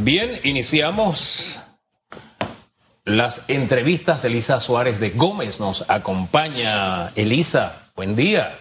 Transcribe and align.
Bien, 0.00 0.40
iniciamos 0.44 1.60
las 3.04 3.42
entrevistas. 3.48 4.24
Elisa 4.24 4.60
Suárez 4.60 5.00
de 5.00 5.10
Gómez 5.10 5.58
nos 5.58 5.84
acompaña. 5.88 7.08
Elisa, 7.16 7.90
buen 7.96 8.14
día. 8.14 8.58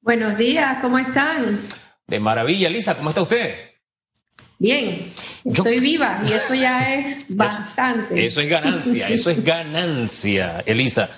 Buenos 0.00 0.38
días, 0.38 0.78
¿cómo 0.80 0.98
están? 1.00 1.60
De 2.06 2.20
maravilla, 2.20 2.68
Elisa, 2.68 2.96
¿cómo 2.96 3.08
está 3.08 3.22
usted? 3.22 3.72
Bien, 4.58 5.12
estoy 5.44 5.80
viva 5.80 6.22
y 6.28 6.32
eso 6.32 6.54
ya 6.54 6.94
es 6.94 7.24
bastante. 7.28 8.24
Eso, 8.24 8.40
es 8.40 8.48
ganancia, 8.48 9.08
eso 9.08 9.30
es 9.30 9.42
ganancia, 9.42 10.62
Elisa. 10.64 11.10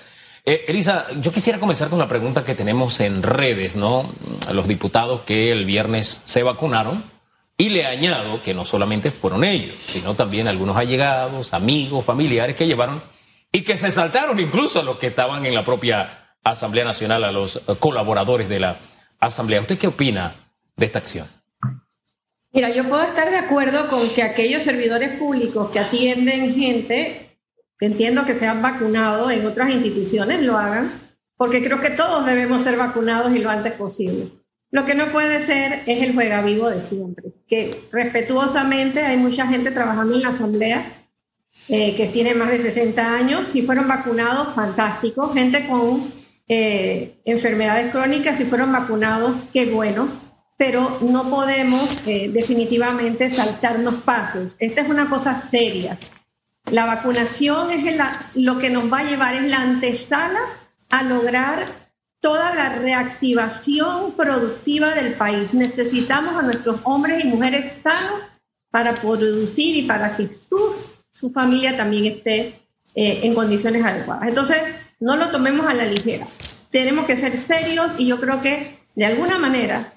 Eh, 0.43 0.65
Elisa, 0.67 1.05
yo 1.21 1.31
quisiera 1.31 1.59
comenzar 1.59 1.89
con 1.89 1.99
la 1.99 2.07
pregunta 2.07 2.43
que 2.43 2.55
tenemos 2.55 2.99
en 2.99 3.21
redes, 3.21 3.75
¿no? 3.75 4.11
A 4.47 4.53
los 4.53 4.67
diputados 4.67 5.21
que 5.21 5.51
el 5.51 5.65
viernes 5.65 6.21
se 6.25 6.41
vacunaron 6.41 7.14
y 7.57 7.69
le 7.69 7.85
añado 7.85 8.41
que 8.41 8.53
no 8.53 8.65
solamente 8.65 9.11
fueron 9.11 9.43
ellos, 9.43 9.79
sino 9.79 10.15
también 10.15 10.47
algunos 10.47 10.75
allegados, 10.75 11.53
amigos, 11.53 12.03
familiares 12.03 12.55
que 12.55 12.67
llevaron 12.67 13.01
y 13.51 13.61
que 13.61 13.77
se 13.77 13.91
saltaron 13.91 14.39
incluso 14.39 14.81
a 14.81 14.83
los 14.83 14.97
que 14.97 15.07
estaban 15.07 15.45
en 15.45 15.55
la 15.55 15.63
propia 15.63 16.35
Asamblea 16.43 16.83
Nacional, 16.83 17.23
a 17.23 17.31
los 17.31 17.61
colaboradores 17.79 18.49
de 18.49 18.59
la 18.59 18.79
Asamblea. 19.19 19.61
¿Usted 19.61 19.77
qué 19.77 19.87
opina 19.87 20.35
de 20.75 20.85
esta 20.85 20.99
acción? 20.99 21.27
Mira, 22.51 22.69
yo 22.69 22.87
puedo 22.87 23.03
estar 23.03 23.29
de 23.29 23.37
acuerdo 23.37 23.89
con 23.89 24.07
que 24.09 24.23
aquellos 24.23 24.63
servidores 24.63 25.17
públicos 25.17 25.71
que 25.71 25.79
atienden 25.79 26.55
gente, 26.55 27.37
que 27.79 27.85
entiendo 27.85 28.25
que 28.25 28.37
se 28.37 28.47
han 28.47 28.61
vacunado 28.61 29.31
en 29.31 29.45
otras 29.45 29.69
instituciones, 29.71 30.41
lo 30.41 30.57
hagan, 30.57 31.17
porque 31.37 31.63
creo 31.63 31.79
que 31.79 31.89
todos 31.89 32.25
debemos 32.25 32.63
ser 32.63 32.77
vacunados 32.77 33.33
y 33.35 33.39
lo 33.39 33.49
antes 33.49 33.73
posible. 33.73 34.31
Lo 34.75 34.83
que 34.83 34.93
no 34.93 35.09
puede 35.09 35.45
ser 35.45 35.83
es 35.85 36.03
el 36.03 36.13
juega 36.13 36.41
vivo 36.41 36.69
de 36.69 36.81
siempre, 36.81 37.31
que 37.47 37.87
respetuosamente 37.93 39.05
hay 39.05 39.15
mucha 39.15 39.47
gente 39.47 39.71
trabajando 39.71 40.15
en 40.15 40.21
la 40.21 40.29
asamblea 40.31 41.07
eh, 41.69 41.95
que 41.95 42.07
tiene 42.07 42.33
más 42.33 42.51
de 42.51 42.59
60 42.59 43.15
años, 43.15 43.47
si 43.47 43.61
fueron 43.61 43.87
vacunados, 43.87 44.53
fantástico, 44.53 45.31
gente 45.33 45.65
con 45.65 46.11
eh, 46.49 47.21
enfermedades 47.23 47.89
crónicas, 47.93 48.37
si 48.37 48.43
fueron 48.43 48.73
vacunados, 48.73 49.37
qué 49.53 49.67
bueno, 49.67 50.09
pero 50.57 50.97
no 50.99 51.29
podemos 51.29 52.05
eh, 52.05 52.29
definitivamente 52.33 53.29
saltarnos 53.29 54.03
pasos. 54.03 54.57
Esta 54.59 54.81
es 54.81 54.89
una 54.89 55.09
cosa 55.09 55.39
seria. 55.39 55.97
La 56.69 56.85
vacunación 56.85 57.71
es 57.71 57.97
lo 58.35 58.59
que 58.59 58.69
nos 58.71 58.91
va 58.91 58.99
a 58.99 59.09
llevar 59.09 59.35
en 59.35 59.51
la 59.51 59.61
antesala 59.61 60.41
a 60.89 61.01
lograr 61.03 61.84
toda 62.25 62.55
la 62.55 62.69
reactivación 62.69 64.13
productiva 64.13 64.95
del 64.95 65.13
país. 65.13 65.53
Necesitamos 65.53 66.35
a 66.35 66.41
nuestros 66.41 66.79
hombres 66.83 67.23
y 67.23 67.27
mujeres 67.27 67.73
sanos 67.83 68.19
para 68.71 68.95
producir 68.95 69.75
y 69.75 69.83
para 69.83 70.17
que 70.17 70.27
su, 70.27 70.73
su 71.13 71.29
familia 71.29 71.77
también 71.77 72.05
esté 72.05 72.61
eh, 72.95 73.19
en 73.21 73.35
condiciones 73.35 73.85
adecuadas. 73.85 74.27
Entonces, 74.27 74.57
no 74.99 75.17
lo 75.17 75.29
tomemos 75.29 75.67
a 75.67 75.75
la 75.75 75.85
ligera. 75.85 76.25
Tenemos 76.71 77.05
que 77.05 77.15
ser 77.15 77.37
serios 77.37 77.93
y 77.99 78.07
yo 78.07 78.19
creo 78.19 78.41
que 78.41 78.79
de 78.95 79.05
alguna 79.05 79.37
manera 79.37 79.93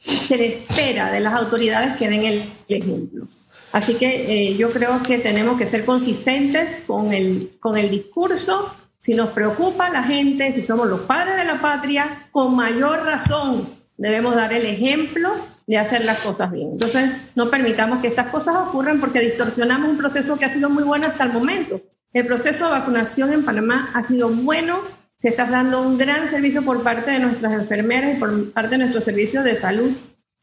se 0.00 0.44
espera 0.44 1.12
de 1.12 1.20
las 1.20 1.34
autoridades 1.34 1.96
que 1.98 2.08
den 2.08 2.24
el, 2.24 2.52
ejemplo. 2.66 3.28
Así 3.70 3.94
que 3.94 4.08
eh, 4.48 4.56
yo 4.56 4.72
creo 4.72 5.00
que 5.04 5.18
tenemos 5.18 5.56
que 5.56 5.68
ser 5.68 5.84
consistentes 5.84 6.80
con 6.84 7.12
el, 7.12 7.52
con 7.60 7.76
el 7.76 7.90
discurso 7.90 8.74
si 8.98 9.14
nos 9.14 9.30
preocupa 9.30 9.90
la 9.90 10.02
gente, 10.02 10.52
si 10.52 10.64
somos 10.64 10.88
los 10.88 11.00
padres 11.00 11.36
de 11.36 11.44
la 11.44 11.60
patria, 11.60 12.28
con 12.32 12.54
mayor 12.56 13.04
razón 13.04 13.78
debemos 13.96 14.34
dar 14.36 14.52
el 14.52 14.64
ejemplo 14.64 15.34
de 15.66 15.76
hacer 15.76 16.04
las 16.04 16.20
cosas 16.20 16.50
bien. 16.50 16.70
Entonces, 16.72 17.10
no 17.34 17.50
permitamos 17.50 18.00
que 18.00 18.08
estas 18.08 18.28
cosas 18.28 18.56
ocurran 18.56 19.00
porque 19.00 19.20
distorsionamos 19.20 19.90
un 19.90 19.98
proceso 19.98 20.38
que 20.38 20.46
ha 20.46 20.48
sido 20.48 20.70
muy 20.70 20.82
bueno 20.82 21.06
hasta 21.06 21.24
el 21.24 21.32
momento. 21.32 21.80
El 22.12 22.26
proceso 22.26 22.64
de 22.64 22.70
vacunación 22.70 23.32
en 23.32 23.44
Panamá 23.44 23.90
ha 23.94 24.02
sido 24.02 24.30
bueno, 24.30 24.80
se 25.18 25.28
está 25.28 25.44
dando 25.44 25.82
un 25.82 25.98
gran 25.98 26.26
servicio 26.28 26.64
por 26.64 26.82
parte 26.82 27.10
de 27.10 27.18
nuestras 27.18 27.52
enfermeras 27.52 28.16
y 28.16 28.18
por 28.18 28.52
parte 28.52 28.70
de 28.70 28.78
nuestros 28.78 29.04
servicios 29.04 29.44
de 29.44 29.56
salud. 29.56 29.92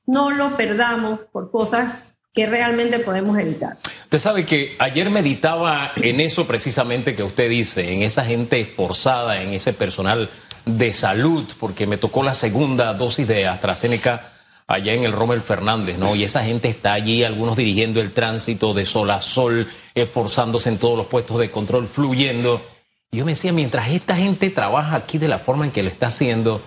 No 0.06 0.29
lo 0.29 0.56
perdamos 0.58 1.22
por 1.31 1.50
cosas 1.50 1.94
que 2.35 2.46
realmente 2.46 3.00
podemos 3.00 3.40
evitar. 3.40 3.78
Usted 4.03 4.19
sabe 4.19 4.46
que 4.46 4.75
ayer 4.78 5.09
meditaba 5.09 5.94
en 5.96 6.19
eso 6.19 6.46
precisamente 6.46 7.16
que 7.16 7.23
usted 7.23 7.50
dice, 7.50 7.94
en 7.94 8.03
esa 8.03 8.25
gente 8.25 8.59
esforzada, 8.59 9.41
en 9.41 9.53
ese 9.53 9.72
personal 9.72 10.29
de 10.66 10.94
salud, 10.94 11.46
porque 11.59 11.88
me 11.88 11.97
tocó 11.97 12.23
la 12.23 12.35
segunda 12.35 12.94
dosis 12.94 13.25
de 13.25 13.47
AstraZeneca 13.47 14.34
allá 14.68 14.94
en 14.94 15.03
el 15.03 15.13
Rommel 15.13 15.41
Fernández, 15.41 15.97
¿no? 15.97 16.13
Y 16.16 16.25
esa 16.25 16.44
gente 16.44 16.68
está 16.68 16.91
allí, 16.91 17.23
algunos 17.23 17.56
dirigiendo 17.56 18.01
el 18.01 18.12
tránsito 18.12 18.73
de 18.73 18.85
sol 18.85 19.12
a 19.12 19.22
sol, 19.22 19.69
esforzándose 19.94 20.67
en 20.67 20.78
todos 20.78 20.97
los 20.97 21.07
puestos 21.07 21.40
de 21.40 21.50
control, 21.50 21.88
fluyendo. 21.88 22.66
Y 23.12 23.17
yo 23.17 23.25
me 23.25 23.31
decía, 23.31 23.53
mientras 23.53 23.90
esta 23.90 24.17
gente 24.17 24.50
trabaja 24.50 24.97
aquí 24.97 25.19
de 25.19 25.29
la 25.29 25.40
forma 25.40 25.63
en 25.63 25.72
que 25.72 25.84
lo 25.84 25.90
está 25.90 26.07
haciendo, 26.07 26.62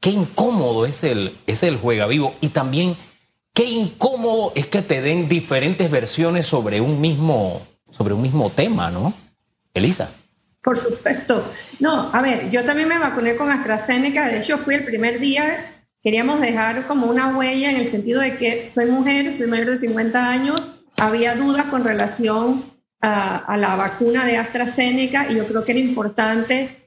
qué 0.00 0.10
incómodo 0.10 0.84
es 0.84 1.02
el, 1.02 1.38
es 1.46 1.62
el 1.62 1.78
juega 1.78 2.06
vivo. 2.06 2.34
Y 2.42 2.48
también 2.48 2.96
Qué 3.54 3.66
incómodo 3.66 4.50
es 4.56 4.66
que 4.66 4.82
te 4.82 5.00
den 5.00 5.28
diferentes 5.28 5.88
versiones 5.88 6.44
sobre 6.44 6.80
un 6.80 7.00
mismo, 7.00 7.64
sobre 7.92 8.12
un 8.12 8.20
mismo 8.20 8.50
tema, 8.50 8.90
¿no? 8.90 9.14
Elisa. 9.72 10.10
Por 10.60 10.76
supuesto. 10.76 11.52
No, 11.78 12.10
a 12.12 12.20
ver, 12.20 12.50
yo 12.50 12.64
también 12.64 12.88
me 12.88 12.98
vacuné 12.98 13.36
con 13.36 13.52
AstraZeneca. 13.52 14.26
De 14.26 14.38
hecho, 14.38 14.58
fui 14.58 14.74
el 14.74 14.84
primer 14.84 15.20
día. 15.20 15.86
Queríamos 16.02 16.40
dejar 16.40 16.88
como 16.88 17.06
una 17.06 17.36
huella 17.36 17.70
en 17.70 17.76
el 17.76 17.86
sentido 17.86 18.20
de 18.20 18.36
que 18.38 18.72
soy 18.72 18.86
mujer, 18.86 19.36
soy 19.36 19.46
mayor 19.46 19.70
de 19.70 19.78
50 19.78 20.28
años. 20.28 20.72
Había 20.96 21.36
dudas 21.36 21.66
con 21.66 21.84
relación 21.84 22.72
a, 23.00 23.36
a 23.36 23.56
la 23.56 23.76
vacuna 23.76 24.24
de 24.24 24.36
AstraZeneca 24.36 25.30
y 25.30 25.36
yo 25.36 25.46
creo 25.46 25.64
que 25.64 25.72
era 25.72 25.80
importante 25.80 26.83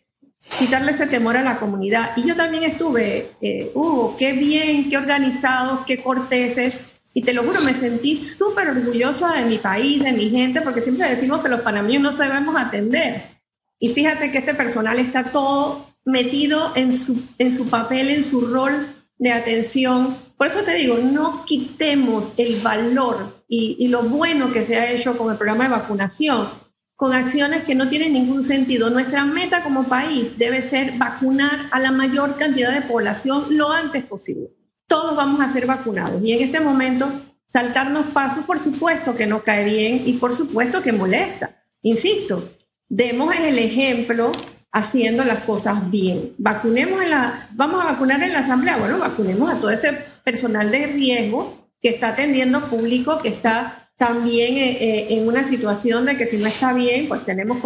quitarle 0.60 0.92
ese 0.92 1.08
temor 1.08 1.38
a 1.38 1.44
la 1.44 1.60
comunidad. 1.60 2.12
Y 2.16 2.28
yo 2.28 2.36
también 2.36 2.64
estuve, 2.64 3.32
eh, 3.42 3.72
uh, 3.74 4.16
qué 4.18 4.34
bien, 4.34 4.90
qué 4.90 4.98
organizados, 4.98 5.86
qué 5.86 6.02
corteses. 6.02 6.76
Y 7.14 7.22
te 7.22 7.34
lo 7.34 7.44
juro, 7.44 7.62
me 7.62 7.74
sentí 7.74 8.18
súper 8.18 8.70
orgullosa 8.70 9.34
de 9.34 9.46
mi 9.46 9.58
país, 9.58 10.04
de 10.04 10.14
mi 10.14 10.30
gente, 10.30 10.62
porque 10.62 10.82
siempre 10.82 11.10
decimos 11.10 11.42
que 11.42 11.50
los 11.50 11.62
panameños 11.62 12.02
no 12.04 12.14
sabemos 12.14 12.56
atender. 12.58 13.38
Y 13.80 13.90
fíjate 13.90 14.32
que 14.32 14.40
este 14.40 14.54
personal 14.54 15.00
está 15.00 15.32
todo 15.32 15.96
metido 16.06 16.74
en 16.76 16.98
su, 16.98 17.22
en 17.38 17.52
su 17.52 17.70
papel, 17.70 18.10
en 18.10 18.24
su 18.24 18.42
rol 18.42 18.96
de 19.18 19.32
atención. 19.32 20.18
Por 20.38 20.48
eso 20.48 20.62
te 20.62 20.76
digo, 20.76 20.98
no 20.98 21.44
quitemos 21.46 22.34
el 22.38 22.60
valor 22.62 23.44
y, 23.48 23.78
y 23.80 23.88
lo 23.88 24.04
bueno 24.04 24.52
que 24.54 24.64
se 24.64 24.78
ha 24.78 24.92
hecho 24.92 25.18
con 25.18 25.32
el 25.32 25.38
programa 25.38 25.66
de 25.66 25.72
vacunación 25.72 26.67
con 26.98 27.14
acciones 27.14 27.64
que 27.64 27.76
no 27.76 27.88
tienen 27.88 28.14
ningún 28.14 28.44
sentido. 28.44 28.90
Nuestra 28.90 29.24
meta 29.24 29.64
como 29.64 29.88
país 29.88 30.38
debe 30.38 30.64
ser 30.64 30.98
vacunar 30.98 31.70
a 31.72 31.80
la 31.80 31.92
mayor 31.92 32.38
cantidad 32.38 32.74
de 32.74 32.82
población 32.82 33.56
lo 33.56 33.72
antes 33.72 34.04
posible. 34.04 34.50
Todos 34.88 35.16
vamos 35.16 35.40
a 35.40 35.50
ser 35.50 35.68
vacunados 35.68 36.22
y 36.24 36.34
en 36.34 36.44
este 36.44 36.60
momento 36.60 37.10
saltarnos 37.48 38.08
pasos, 38.08 38.46
por 38.46 38.58
supuesto 38.58 39.16
que 39.16 39.28
no 39.28 39.44
cae 39.44 39.64
bien 39.64 40.04
y 40.08 40.14
por 40.14 40.34
supuesto 40.34 40.82
que 40.82 40.92
molesta. 40.92 41.62
Insisto, 41.84 42.52
demos 42.90 43.38
el 43.38 43.60
ejemplo 43.60 44.32
haciendo 44.72 45.24
las 45.24 45.44
cosas 45.44 45.90
bien. 45.92 46.34
Vacunemos 46.40 47.04
en 47.04 47.12
la, 47.12 47.48
vamos 47.54 47.84
a 47.84 47.94
vacunar 47.94 48.24
en 48.24 48.34
la 48.34 48.40
asamblea, 48.40 48.78
bueno, 48.78 48.98
vacunemos 48.98 49.52
a 49.52 49.60
todo 49.60 49.70
ese 49.70 49.94
personal 50.24 50.72
de 50.72 50.88
riesgo 50.88 51.70
que 51.80 51.90
está 51.90 52.10
atendiendo 52.10 52.70
público, 52.70 53.20
que 53.20 53.30
está 53.30 53.87
también 53.98 54.58
eh, 54.58 54.78
eh, 54.80 55.08
en 55.10 55.28
una 55.28 55.44
situación 55.44 56.06
de 56.06 56.18
que 56.18 56.28
si 56.28 56.38
no 56.38 56.48
está 56.48 56.72
bien, 56.72 57.08
pues 57.08 57.26
tenemos 57.26 57.58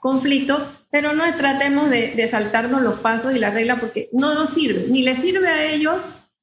conflicto, 0.00 0.72
pero 0.90 1.12
no 1.12 1.22
tratemos 1.36 1.88
de, 1.90 2.28
saltarnos 2.28 2.82
los 2.82 3.00
pasos 3.00 3.34
y 3.34 3.38
la 3.38 3.50
regla 3.50 3.78
porque 3.78 4.08
no 4.12 4.34
nos 4.34 4.50
sirve, 4.50 4.86
ni 4.88 5.02
le 5.02 5.14
sirve 5.14 5.48
a 5.48 5.64
ellos 5.72 5.96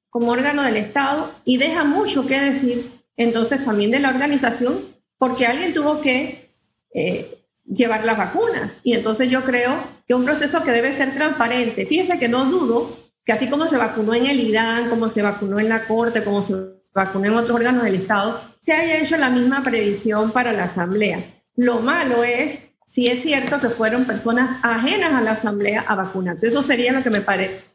como 0.10 0.32
órgano 0.32 0.64
del 0.64 0.78
Estado 0.78 1.34
y 1.44 1.58
deja 1.58 1.84
mucho 1.84 2.26
que 2.26 2.40
decir 2.40 2.92
entonces 3.18 3.64
también 3.64 3.92
de 3.92 4.00
la 4.00 4.10
organización 4.10 4.94
porque 5.18 5.46
alguien 5.46 5.74
tuvo 5.74 6.00
que 6.02 6.50
eh, 6.94 7.46
llevar 7.66 8.06
las 8.06 8.18
vacunas 8.18 8.80
y 8.84 8.94
entonces 8.94 9.30
yo 9.30 9.44
creo 9.44 9.84
que 10.08 10.14
un 10.14 10.26
proceso 10.26 10.64
que 10.64 10.72
debe 10.72 10.94
ser 10.94 11.16
transparente. 11.16 11.86
Fíjense 11.86 12.20
que 12.20 12.30
no 12.30 12.46
dudo 12.46 12.98
que 13.26 13.34
así 13.34 13.48
como 13.48 13.68
se 13.68 13.78
vacunó 13.78 14.14
en 14.14 14.28
el 14.28 14.40
IDAN, 14.40 14.90
como 14.90 15.10
se 15.10 15.22
vacunó 15.22 15.60
en 15.60 15.70
la 15.70 15.88
Corte, 15.88 16.24
como 16.24 16.42
se 16.42 16.73
vacunó 16.94 17.28
en 17.28 17.36
otros 17.36 17.56
órganos 17.56 17.84
del 17.84 17.96
Estado, 17.96 18.42
se 18.62 18.74
haya 18.74 19.00
hecho 19.00 19.18
la 19.18 19.30
misma 19.30 19.64
previsión 19.64 20.32
para 20.32 20.54
la 20.54 20.66
Asamblea. 20.66 21.42
Lo 21.56 21.80
malo 21.82 22.24
es 22.24 22.62
si 22.88 23.08
es 23.08 23.22
cierto 23.22 23.60
que 23.60 23.70
fueron 23.70 24.06
personas 24.06 24.56
ajenas 24.62 25.14
a 25.14 25.22
la 25.22 25.32
Asamblea 25.32 25.84
a 25.88 25.96
vacunarse. 25.96 26.48
Eso 26.48 26.62
sería 26.62 26.92
lo 26.94 27.02
que 27.02 27.10
me, 27.10 27.24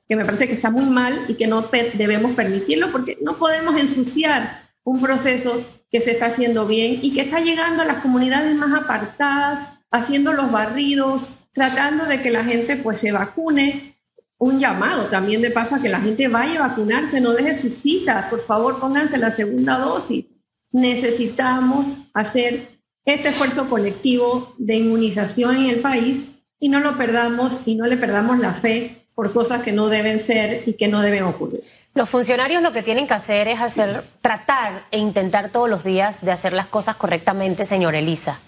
que 0.08 0.16
me 0.16 0.24
parece 0.24 0.46
que 0.46 0.54
está 0.54 0.70
muy 0.70 0.84
mal 0.84 1.24
y 1.28 1.34
que 1.34 1.46
no 1.46 1.68
debemos 1.94 2.32
permitirlo 2.32 2.92
porque 2.92 3.18
no 3.20 3.36
podemos 3.36 3.78
ensuciar 3.80 4.70
un 4.84 5.00
proceso 5.00 5.64
que 5.90 6.00
se 6.00 6.12
está 6.12 6.26
haciendo 6.26 6.66
bien 6.66 7.00
y 7.02 7.12
que 7.12 7.22
está 7.22 7.40
llegando 7.40 7.82
a 7.82 7.86
las 7.86 8.02
comunidades 8.02 8.54
más 8.54 8.80
apartadas, 8.80 9.80
haciendo 9.90 10.32
los 10.32 10.52
barridos, 10.52 11.26
tratando 11.52 12.04
de 12.06 12.22
que 12.22 12.30
la 12.30 12.44
gente 12.44 12.76
pues 12.76 13.00
se 13.00 13.12
vacune. 13.12 13.97
Un 14.38 14.58
llamado 14.58 15.06
también 15.06 15.42
de 15.42 15.50
paso 15.50 15.74
a 15.74 15.82
que 15.82 15.88
la 15.88 16.00
gente 16.00 16.28
vaya 16.28 16.64
a 16.64 16.68
vacunarse, 16.68 17.20
no 17.20 17.32
deje 17.32 17.54
sus 17.54 17.74
citas, 17.74 18.26
por 18.30 18.46
favor 18.46 18.78
pónganse 18.80 19.18
la 19.18 19.30
segunda 19.30 19.78
dosis 19.78 20.24
necesitamos 20.72 21.94
hacer 22.14 22.78
este 23.04 23.28
esfuerzo 23.28 23.68
colectivo 23.68 24.54
de 24.58 24.76
inmunización 24.76 25.56
en 25.56 25.66
el 25.66 25.80
país 25.80 26.24
y 26.60 26.68
no 26.68 26.80
lo 26.80 26.98
perdamos 26.98 27.62
y 27.64 27.74
no 27.74 27.86
le 27.86 27.96
perdamos 27.96 28.38
la 28.38 28.54
fe 28.54 29.06
por 29.14 29.32
cosas 29.32 29.62
que 29.62 29.72
no 29.72 29.88
deben 29.88 30.20
ser 30.20 30.68
y 30.68 30.74
que 30.74 30.88
no 30.88 31.00
deben 31.00 31.24
ocurrir. 31.24 31.62
Los 31.94 32.08
funcionarios 32.08 32.62
lo 32.62 32.72
que 32.72 32.82
tienen 32.82 33.08
que 33.08 33.14
hacer 33.14 33.48
es 33.48 33.60
hacer, 33.60 34.04
tratar 34.20 34.84
e 34.90 34.98
intentar 34.98 35.48
todos 35.48 35.68
los 35.68 35.82
días 35.82 36.20
de 36.20 36.30
hacer 36.30 36.52
las 36.52 36.66
cosas 36.66 36.96
correctamente, 36.96 37.64
señor 37.64 37.94
Elisa. 37.94 38.40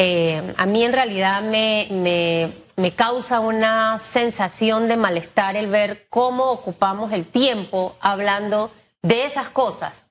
Eh, 0.00 0.54
a 0.56 0.64
mí 0.64 0.84
en 0.84 0.92
realidad 0.92 1.42
me, 1.42 2.54
me, 2.76 2.94
causa 2.94 3.40
una 3.40 3.98
sensación 3.98 4.86
de 4.86 4.96
malestar 4.96 5.56
el 5.56 5.66
ver 5.66 6.06
cómo 6.08 6.52
ocupamos 6.52 7.12
el 7.12 7.26
tiempo 7.26 7.96
hablando 8.00 8.70
de 9.02 9.24
esas 9.24 9.48
cosas, 9.48 10.06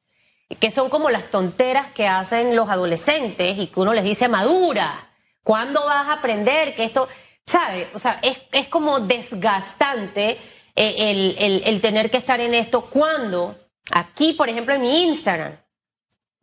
que 0.60 0.72
son 0.72 0.90
como 0.90 1.10
las 1.10 1.32
tonteras 1.32 1.88
que 1.94 2.06
hacen 2.06 2.54
los 2.54 2.70
adolescentes 2.70 3.58
y 3.58 3.68
que 3.68 3.80
uno 3.80 3.94
les 3.94 4.04
dice 4.04 4.28
madura. 4.28 5.10
¿Cuándo 5.42 5.86
vas 5.86 6.08
a 6.08 6.14
aprender 6.14 6.76
que 6.76 6.84
esto, 6.84 7.08
sabe? 7.46 7.90
O 7.94 8.00
sea, 8.00 8.20
es, 8.22 8.38
es 8.52 8.68
como 8.68 9.00
desgastante 9.00 10.38
eh, 10.76 10.96
el, 10.98 11.36
el, 11.40 11.64
el 11.66 11.80
tener 11.80 12.12
que 12.12 12.18
estar 12.18 12.42
en 12.42 12.54
esto 12.54 12.90
cuando 12.90 13.56
aquí, 13.92 14.34
por 14.34 14.50
ejemplo, 14.50 14.74
en 14.74 14.82
mi 14.82 15.04
Instagram, 15.04 15.58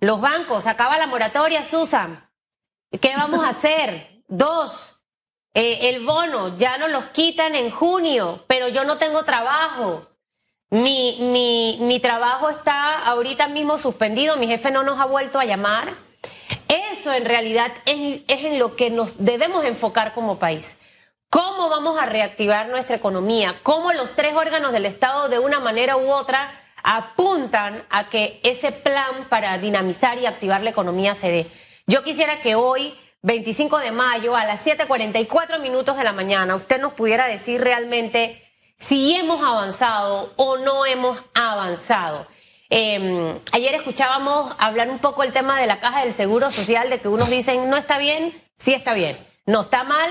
los 0.01 0.23
bancos, 0.23 0.67
acaba 0.67 0.97
la 0.97 1.07
moratoria, 1.07 1.63
Susan. 1.63 2.24
¿Qué 3.01 3.15
vamos 3.19 3.45
a 3.45 3.49
hacer? 3.49 4.23
Dos, 4.29 4.95
eh, 5.55 5.91
el 5.91 6.05
bono 6.05 6.57
ya 6.57 6.79
nos 6.79 6.91
los 6.91 7.07
quitan 7.07 7.55
en 7.55 7.71
junio, 7.71 8.45
pero 8.47 8.69
yo 8.69 8.85
no 8.85 8.99
tengo 8.99 9.25
trabajo. 9.25 10.07
Mi, 10.71 11.19
mi, 11.21 11.79
mi 11.83 12.01
trabajo 12.01 12.51
está 12.51 13.05
ahorita 13.07 13.49
mismo 13.49 13.79
suspendido, 13.79 14.37
mi 14.37 14.47
jefe 14.47 14.71
no 14.71 14.83
nos 14.83 14.99
ha 15.01 15.07
vuelto 15.07 15.39
a 15.39 15.45
llamar. 15.45 15.95
Eso 16.69 17.13
en 17.13 17.25
realidad 17.25 17.73
es, 17.87 18.23
es 18.29 18.45
en 18.45 18.59
lo 18.59 18.77
que 18.77 18.91
nos 18.91 19.25
debemos 19.25 19.65
enfocar 19.65 20.15
como 20.15 20.39
país. 20.39 20.77
¿Cómo 21.31 21.69
vamos 21.69 21.99
a 21.99 22.07
reactivar 22.07 22.69
nuestra 22.69 22.97
economía? 22.97 23.57
¿Cómo 23.63 23.93
los 23.93 24.15
tres 24.15 24.35
órganos 24.35 24.73
del 24.73 24.87
Estado 24.87 25.29
de 25.29 25.39
una 25.39 25.59
manera 25.59 25.97
u 25.97 26.13
otra 26.13 26.61
apuntan 26.83 27.85
a 27.91 28.09
que 28.09 28.41
ese 28.45 28.71
plan 28.71 29.29
para 29.29 29.59
dinamizar 29.59 30.19
y 30.19 30.27
activar 30.27 30.63
la 30.63 30.71
economía 30.71 31.15
se 31.15 31.31
dé? 31.31 31.51
Yo 31.87 32.03
quisiera 32.03 32.41
que 32.41 32.55
hoy, 32.55 32.95
25 33.23 33.79
de 33.79 33.93
mayo, 33.93 34.35
a 34.37 34.45
las 34.47 34.67
7.44 34.67 35.61
minutos 35.61 35.99
de 35.99 36.05
la 36.05 36.15
mañana, 36.15 36.57
usted 36.57 36.81
nos 36.81 36.95
pudiera 36.95 37.27
decir 37.27 37.61
realmente 37.61 38.43
si 38.79 39.15
hemos 39.15 39.45
avanzado 39.45 40.33
o 40.37 40.57
no 40.57 40.87
hemos 40.87 41.19
avanzado. 41.35 42.27
Eh, 42.71 43.39
ayer 43.53 43.75
escuchábamos 43.75 44.55
hablar 44.59 44.89
un 44.89 44.99
poco 44.99 45.23
el 45.23 45.33
tema 45.33 45.61
de 45.61 45.67
la 45.67 45.79
caja 45.79 46.01
del 46.05 46.15
Seguro 46.15 46.51
Social, 46.51 46.89
de 46.89 47.01
que 47.01 47.09
unos 47.09 47.29
dicen 47.29 47.69
no 47.69 47.77
está 47.77 47.99
bien, 47.99 48.33
sí 48.57 48.73
está 48.73 48.95
bien, 48.95 49.19
no 49.45 49.61
está 49.61 49.85
mal. 49.85 50.11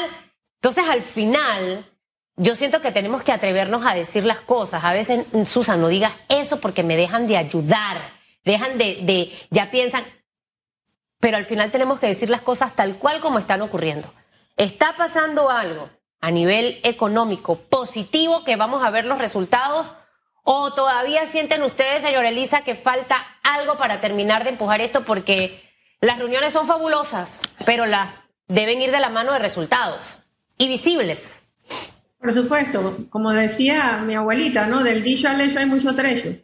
Entonces 0.61 0.87
al 0.87 1.01
final, 1.01 1.89
yo 2.35 2.55
siento 2.55 2.81
que 2.81 2.91
tenemos 2.91 3.23
que 3.23 3.31
atrevernos 3.31 3.83
a 3.83 3.95
decir 3.95 4.25
las 4.25 4.41
cosas. 4.41 4.83
A 4.83 4.93
veces, 4.93 5.25
Susan, 5.45 5.81
no 5.81 5.87
digas 5.87 6.13
eso 6.29 6.59
porque 6.59 6.83
me 6.83 6.95
dejan 6.95 7.25
de 7.25 7.37
ayudar, 7.37 7.97
dejan 8.45 8.77
de, 8.77 8.99
de 9.01 9.31
ya 9.49 9.71
piensan, 9.71 10.03
pero 11.23 11.37
al 11.37 11.45
final 11.45 11.71
tenemos 11.71 12.01
que 12.01 12.07
decir 12.07 12.29
las 12.29 12.41
cosas 12.41 12.75
tal 12.75 12.97
cual 12.97 13.21
como 13.21 13.39
están 13.39 13.61
ocurriendo. 13.61 14.13
Está 14.57 14.91
pasando 14.97 15.49
algo 15.49 15.89
a 16.19 16.31
nivel 16.31 16.81
económico 16.83 17.55
positivo 17.55 18.43
que 18.43 18.57
vamos 18.57 18.83
a 18.83 18.89
ver 18.89 19.05
los 19.05 19.19
resultados 19.19 19.93
o 20.43 20.73
todavía 20.73 21.25
sienten 21.25 21.63
ustedes, 21.63 22.01
señor 22.01 22.25
Elisa, 22.25 22.65
que 22.65 22.75
falta 22.75 23.25
algo 23.41 23.77
para 23.77 24.01
terminar 24.01 24.43
de 24.43 24.49
empujar 24.49 24.81
esto 24.81 25.05
porque 25.05 25.63
las 26.01 26.19
reuniones 26.19 26.51
son 26.51 26.67
fabulosas, 26.67 27.39
pero 27.65 27.85
las 27.85 28.09
deben 28.49 28.81
ir 28.81 28.91
de 28.91 28.99
la 28.99 29.07
mano 29.07 29.31
de 29.31 29.39
resultados 29.39 30.19
y 30.57 30.67
visibles. 30.67 31.39
Por 32.19 32.33
supuesto, 32.33 32.97
como 33.09 33.31
decía 33.31 34.03
mi 34.05 34.15
abuelita, 34.15 34.67
¿no? 34.67 34.83
Del 34.83 35.03
dicho 35.03 35.29
al 35.29 35.39
hecho 35.39 35.59
hay 35.59 35.67
mucho 35.67 35.95
trecho. 35.95 36.37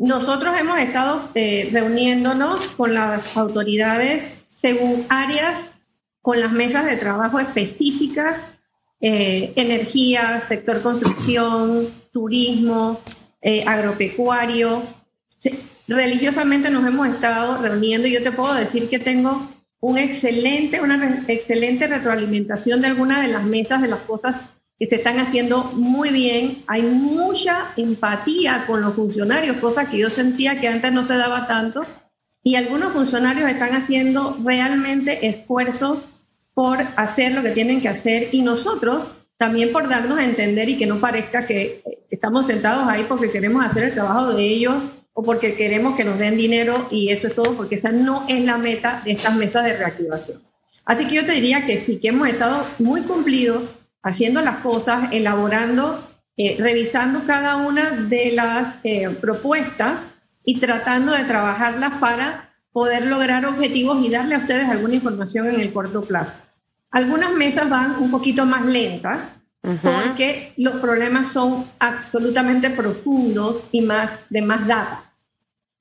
Nosotros 0.00 0.58
hemos 0.58 0.80
estado 0.80 1.28
eh, 1.34 1.68
reuniéndonos 1.70 2.70
con 2.70 2.94
las 2.94 3.36
autoridades 3.36 4.32
según 4.48 5.04
áreas, 5.10 5.70
con 6.22 6.40
las 6.40 6.52
mesas 6.52 6.86
de 6.86 6.96
trabajo 6.96 7.38
específicas, 7.38 8.40
eh, 9.02 9.52
energía, 9.56 10.40
sector 10.40 10.80
construcción, 10.80 11.92
turismo, 12.14 13.00
eh, 13.42 13.62
agropecuario. 13.66 14.84
Religiosamente 15.86 16.70
nos 16.70 16.86
hemos 16.86 17.06
estado 17.06 17.60
reuniendo 17.60 18.08
y 18.08 18.12
yo 18.12 18.22
te 18.22 18.32
puedo 18.32 18.54
decir 18.54 18.88
que 18.88 19.00
tengo 19.00 19.50
un 19.80 19.98
excelente, 19.98 20.80
una 20.80 21.26
excelente 21.28 21.86
retroalimentación 21.86 22.80
de 22.80 22.86
algunas 22.86 23.20
de 23.20 23.28
las 23.28 23.44
mesas 23.44 23.82
de 23.82 23.88
las 23.88 24.00
cosas 24.00 24.34
que 24.80 24.86
se 24.86 24.96
están 24.96 25.20
haciendo 25.20 25.64
muy 25.74 26.10
bien. 26.10 26.64
Hay 26.66 26.82
mucha 26.82 27.72
empatía 27.76 28.64
con 28.66 28.80
los 28.80 28.94
funcionarios, 28.94 29.58
cosa 29.58 29.90
que 29.90 29.98
yo 29.98 30.08
sentía 30.08 30.58
que 30.58 30.68
antes 30.68 30.90
no 30.90 31.04
se 31.04 31.18
daba 31.18 31.46
tanto. 31.46 31.82
Y 32.42 32.54
algunos 32.56 32.94
funcionarios 32.94 33.52
están 33.52 33.76
haciendo 33.76 34.38
realmente 34.42 35.28
esfuerzos 35.28 36.08
por 36.54 36.78
hacer 36.96 37.34
lo 37.34 37.42
que 37.42 37.50
tienen 37.50 37.82
que 37.82 37.90
hacer 37.90 38.30
y 38.32 38.40
nosotros 38.40 39.10
también 39.36 39.70
por 39.70 39.86
darnos 39.86 40.18
a 40.18 40.24
entender 40.24 40.70
y 40.70 40.78
que 40.78 40.86
no 40.86 40.98
parezca 40.98 41.46
que 41.46 41.82
estamos 42.10 42.46
sentados 42.46 42.88
ahí 42.88 43.04
porque 43.06 43.30
queremos 43.30 43.64
hacer 43.64 43.84
el 43.84 43.92
trabajo 43.92 44.32
de 44.32 44.44
ellos 44.44 44.82
o 45.12 45.22
porque 45.22 45.56
queremos 45.56 45.94
que 45.94 46.04
nos 46.04 46.18
den 46.18 46.38
dinero 46.38 46.88
y 46.90 47.10
eso 47.10 47.28
es 47.28 47.34
todo, 47.34 47.54
porque 47.54 47.74
esa 47.74 47.92
no 47.92 48.24
es 48.28 48.42
la 48.46 48.56
meta 48.56 49.02
de 49.04 49.12
estas 49.12 49.36
mesas 49.36 49.64
de 49.64 49.76
reactivación. 49.76 50.42
Así 50.86 51.06
que 51.06 51.16
yo 51.16 51.26
te 51.26 51.32
diría 51.32 51.66
que 51.66 51.76
sí, 51.76 51.98
que 51.98 52.08
hemos 52.08 52.28
estado 52.28 52.66
muy 52.78 53.02
cumplidos 53.02 53.70
haciendo 54.02 54.40
las 54.40 54.58
cosas, 54.58 55.08
elaborando, 55.12 56.08
eh, 56.36 56.56
revisando 56.58 57.24
cada 57.26 57.56
una 57.56 57.90
de 57.90 58.32
las 58.32 58.74
eh, 58.82 59.08
propuestas 59.20 60.08
y 60.44 60.58
tratando 60.58 61.12
de 61.12 61.24
trabajarlas 61.24 61.98
para 62.00 62.50
poder 62.72 63.06
lograr 63.06 63.44
objetivos 63.44 64.04
y 64.04 64.10
darle 64.10 64.36
a 64.36 64.38
ustedes 64.38 64.68
alguna 64.68 64.94
información 64.94 65.48
en 65.48 65.60
el 65.60 65.72
corto 65.72 66.02
plazo. 66.02 66.38
Algunas 66.90 67.32
mesas 67.32 67.68
van 67.68 67.96
un 68.02 68.10
poquito 68.10 68.46
más 68.46 68.64
lentas 68.64 69.36
uh 69.62 69.70
-huh. 69.70 69.80
porque 69.82 70.52
los 70.56 70.76
problemas 70.76 71.32
son 71.32 71.66
absolutamente 71.78 72.70
profundos 72.70 73.66
y 73.70 73.80
más 73.82 74.18
de 74.30 74.42
más 74.42 74.66
data. 74.66 75.12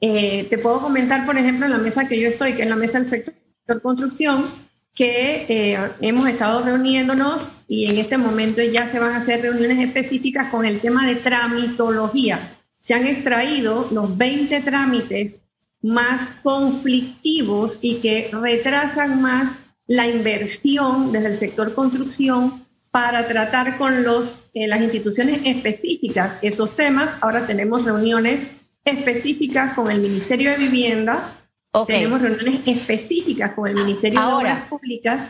Eh, 0.01 0.47
te 0.49 0.57
puedo 0.57 0.81
comentar, 0.81 1.25
por 1.25 1.37
ejemplo, 1.37 1.65
en 1.65 1.71
la 1.71 1.77
mesa 1.77 2.07
que 2.07 2.19
yo 2.19 2.29
estoy, 2.29 2.53
que 2.53 2.63
es 2.63 2.69
la 2.69 2.75
mesa 2.75 2.99
del 2.99 3.07
sector 3.07 3.33
construcción, 3.81 4.68
que 4.95 5.45
eh, 5.47 5.91
hemos 6.01 6.27
estado 6.27 6.63
reuniéndonos 6.63 7.51
y 7.67 7.85
en 7.89 7.97
este 7.97 8.17
momento 8.17 8.61
ya 8.61 8.87
se 8.87 8.99
van 8.99 9.13
a 9.13 9.17
hacer 9.17 9.41
reuniones 9.41 9.79
específicas 9.85 10.49
con 10.49 10.65
el 10.65 10.81
tema 10.81 11.07
de 11.07 11.15
tramitología. 11.15 12.57
Se 12.81 12.93
han 12.93 13.07
extraído 13.07 13.87
los 13.91 14.17
20 14.17 14.61
trámites 14.61 15.41
más 15.81 16.29
conflictivos 16.43 17.77
y 17.81 17.95
que 17.95 18.29
retrasan 18.31 19.21
más 19.21 19.53
la 19.87 20.07
inversión 20.07 21.11
desde 21.11 21.27
el 21.27 21.39
sector 21.39 21.73
construcción 21.73 22.65
para 22.91 23.27
tratar 23.27 23.77
con 23.77 24.03
los, 24.03 24.39
eh, 24.53 24.67
las 24.67 24.81
instituciones 24.81 25.41
específicas 25.45 26.33
esos 26.41 26.75
temas. 26.75 27.15
Ahora 27.21 27.45
tenemos 27.47 27.85
reuniones 27.85 28.43
específicas 28.83 29.73
con 29.73 29.89
el 29.91 29.99
Ministerio 29.99 30.51
de 30.51 30.57
Vivienda, 30.57 31.38
Okay. 31.71 31.97
Tenemos 31.97 32.21
reuniones 32.21 32.61
específicas 32.65 33.53
con 33.53 33.67
el 33.67 33.75
Ministerio 33.75 34.19
Ahora, 34.19 34.47
de 34.47 34.53
Obras 34.55 34.69
Públicas. 34.69 35.27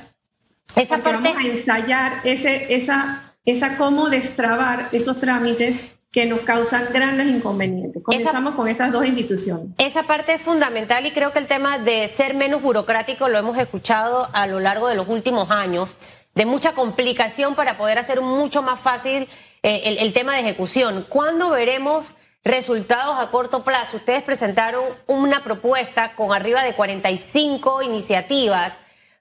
Esa 0.75 0.99
parte... 0.99 1.33
Vamos 1.33 1.43
a 1.43 1.47
ensayar 1.47 2.21
ese, 2.23 2.73
esa, 2.73 3.33
esa 3.43 3.77
cómo 3.77 4.09
destrabar 4.09 4.89
esos 4.91 5.19
trámites 5.19 5.79
que 6.11 6.25
nos 6.25 6.39
causan 6.41 6.87
grandes 6.91 7.27
inconvenientes. 7.27 8.01
Comenzamos 8.01 8.51
esa, 8.51 8.55
con 8.55 8.67
esas 8.67 8.91
dos 8.91 9.05
instituciones. 9.05 9.67
Esa 9.77 10.03
parte 10.03 10.33
es 10.33 10.41
fundamental 10.41 11.05
y 11.05 11.11
creo 11.11 11.33
que 11.33 11.39
el 11.39 11.47
tema 11.47 11.77
de 11.77 12.07
ser 12.07 12.33
menos 12.33 12.61
burocrático 12.61 13.27
lo 13.27 13.37
hemos 13.37 13.57
escuchado 13.57 14.27
a 14.33 14.47
lo 14.47 14.59
largo 14.59 14.87
de 14.87 14.95
los 14.95 15.07
últimos 15.07 15.51
años, 15.51 15.95
de 16.35 16.45
mucha 16.45 16.71
complicación 16.71 17.53
para 17.53 17.77
poder 17.77 17.99
hacer 17.99 18.21
mucho 18.21 18.63
más 18.63 18.79
fácil 18.79 19.27
eh, 19.61 19.81
el, 19.83 19.97
el 19.97 20.13
tema 20.13 20.33
de 20.33 20.39
ejecución. 20.39 21.05
¿Cuándo 21.09 21.49
veremos 21.49 22.15
resultados 22.43 23.19
a 23.19 23.31
corto 23.31 23.63
plazo. 23.63 23.97
Ustedes 23.97 24.23
presentaron 24.23 24.85
una 25.07 25.43
propuesta 25.43 26.13
con 26.15 26.33
arriba 26.33 26.63
de 26.63 26.73
45 26.73 27.81
iniciativas 27.81 28.77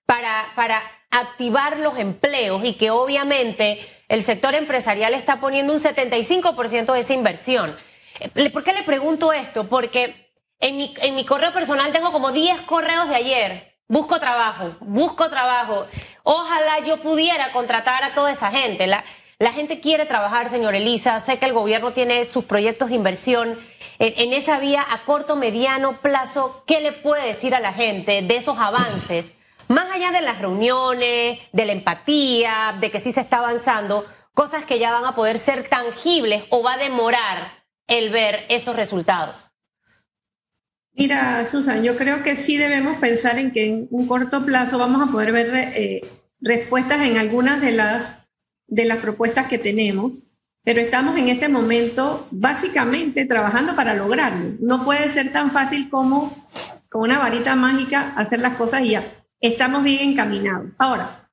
para, 0.07 0.47
para 0.55 0.81
activar 1.11 1.79
los 1.79 1.99
empleos 1.99 2.65
y 2.65 2.75
que 2.75 2.91
obviamente 2.91 3.81
el 4.09 4.23
sector 4.23 4.55
empresarial 4.55 5.15
está 5.15 5.41
poniendo 5.41 5.73
un 5.73 5.81
75% 5.81 6.93
de 6.93 7.01
esa 7.01 7.15
inversión. 7.15 7.77
¿Por 8.53 8.65
qué 8.65 8.73
le 8.73 8.83
pregunto 8.83 9.33
esto? 9.33 9.69
Porque 9.69 10.33
en 10.61 10.77
mi, 10.77 10.95
en 11.03 11.15
mi 11.15 11.25
correo 11.25 11.53
personal 11.53 11.93
tengo 11.93 12.13
como 12.13 12.33
10 12.33 12.63
correos 12.63 13.09
de 13.09 13.17
ayer. 13.17 13.79
Busco 13.87 14.19
trabajo, 14.21 14.77
busco 14.81 15.31
trabajo. 15.31 15.87
Ojalá 16.23 16.81
yo 16.81 16.99
pudiera 16.99 17.53
contratar 17.53 18.05
a 18.05 18.11
toda 18.11 18.33
esa 18.33 18.51
gente. 18.51 18.87
La, 18.87 19.03
La 19.41 19.53
gente 19.53 19.79
quiere 19.79 20.05
trabajar, 20.05 20.51
señor 20.51 20.75
Elisa. 20.75 21.21
Sé 21.21 21.39
que 21.39 21.47
el 21.47 21.53
gobierno 21.53 21.93
tiene 21.93 22.27
sus 22.27 22.45
proyectos 22.45 22.89
de 22.89 22.97
inversión. 22.97 23.57
En, 24.01 24.33
esa 24.33 24.59
vía 24.59 24.85
a 24.91 25.05
corto, 25.05 25.37
mediano 25.37 26.01
plazo, 26.01 26.65
¿qué 26.67 26.81
le 26.81 26.91
puede 26.91 27.29
decir 27.29 27.55
a 27.55 27.61
la 27.61 27.73
gente 27.73 28.23
de 28.23 28.37
esos 28.37 28.59
avances? 28.59 29.27
Más 29.69 29.91
allá 29.93 30.11
de 30.11 30.23
las 30.23 30.41
reuniones, 30.41 31.39
de 31.53 31.67
la 31.67 31.73
empatía, 31.73 32.77
de 32.81 32.91
que 32.91 33.01
sí 33.01 33.13
se 33.13 33.21
está 33.21 33.39
avanzando, 33.39 34.07
cosas 34.35 34.65
que 34.65 34.81
ya 34.81 34.91
van 34.91 35.05
a 35.05 35.15
poder 35.15 35.39
ser 35.39 35.69
tangibles 35.69 36.45
o 36.51 36.65
va 36.65 36.75
a 36.75 36.79
demorar 36.79 37.65
el 37.87 38.11
ver 38.11 38.45
esos 38.49 38.75
resultados. 38.75 39.53
Mira, 40.95 41.47
Susan, 41.47 41.85
yo 41.85 41.97
creo 41.97 42.25
que 42.25 42.35
sí 42.35 42.57
debemos 42.57 42.99
pensar 42.99 43.39
en 43.39 43.53
que 43.53 43.67
en 43.67 43.89
un 43.93 44.09
corto 44.09 44.45
plazo 44.45 44.79
vamos 44.79 45.09
a 45.09 45.13
poder 45.13 45.31
ver 45.31 45.55
eh, 45.77 46.01
respuestas 46.41 47.07
en 47.07 47.19
algunas 47.19 47.61
de 47.61 47.71
las, 47.73 48.18
de 48.69 48.85
las 48.85 48.99
propuestas 48.99 49.49
que 49.49 49.59
tenemos, 49.59 50.23
pero 50.63 50.81
estamos 50.81 51.19
en 51.19 51.29
este 51.29 51.49
momento 51.49 52.29
básicamente 52.31 53.25
trabajando 53.25 53.75
para 53.75 53.95
lograrlo. 53.95 54.57
No 54.61 54.85
puede 54.85 55.09
ser 55.09 55.33
tan 55.33 55.51
fácil 55.51 55.89
como 55.91 56.47
con 56.89 57.03
una 57.03 57.19
varita 57.19 57.57
mágica 57.57 58.13
hacer 58.17 58.41
las 58.41 58.57
cosas 58.57 58.83
y 58.83 58.91
ya. 58.91 59.15
Estamos 59.41 59.83
bien 59.83 60.11
encaminados. 60.11 60.71
Ahora, 60.79 61.31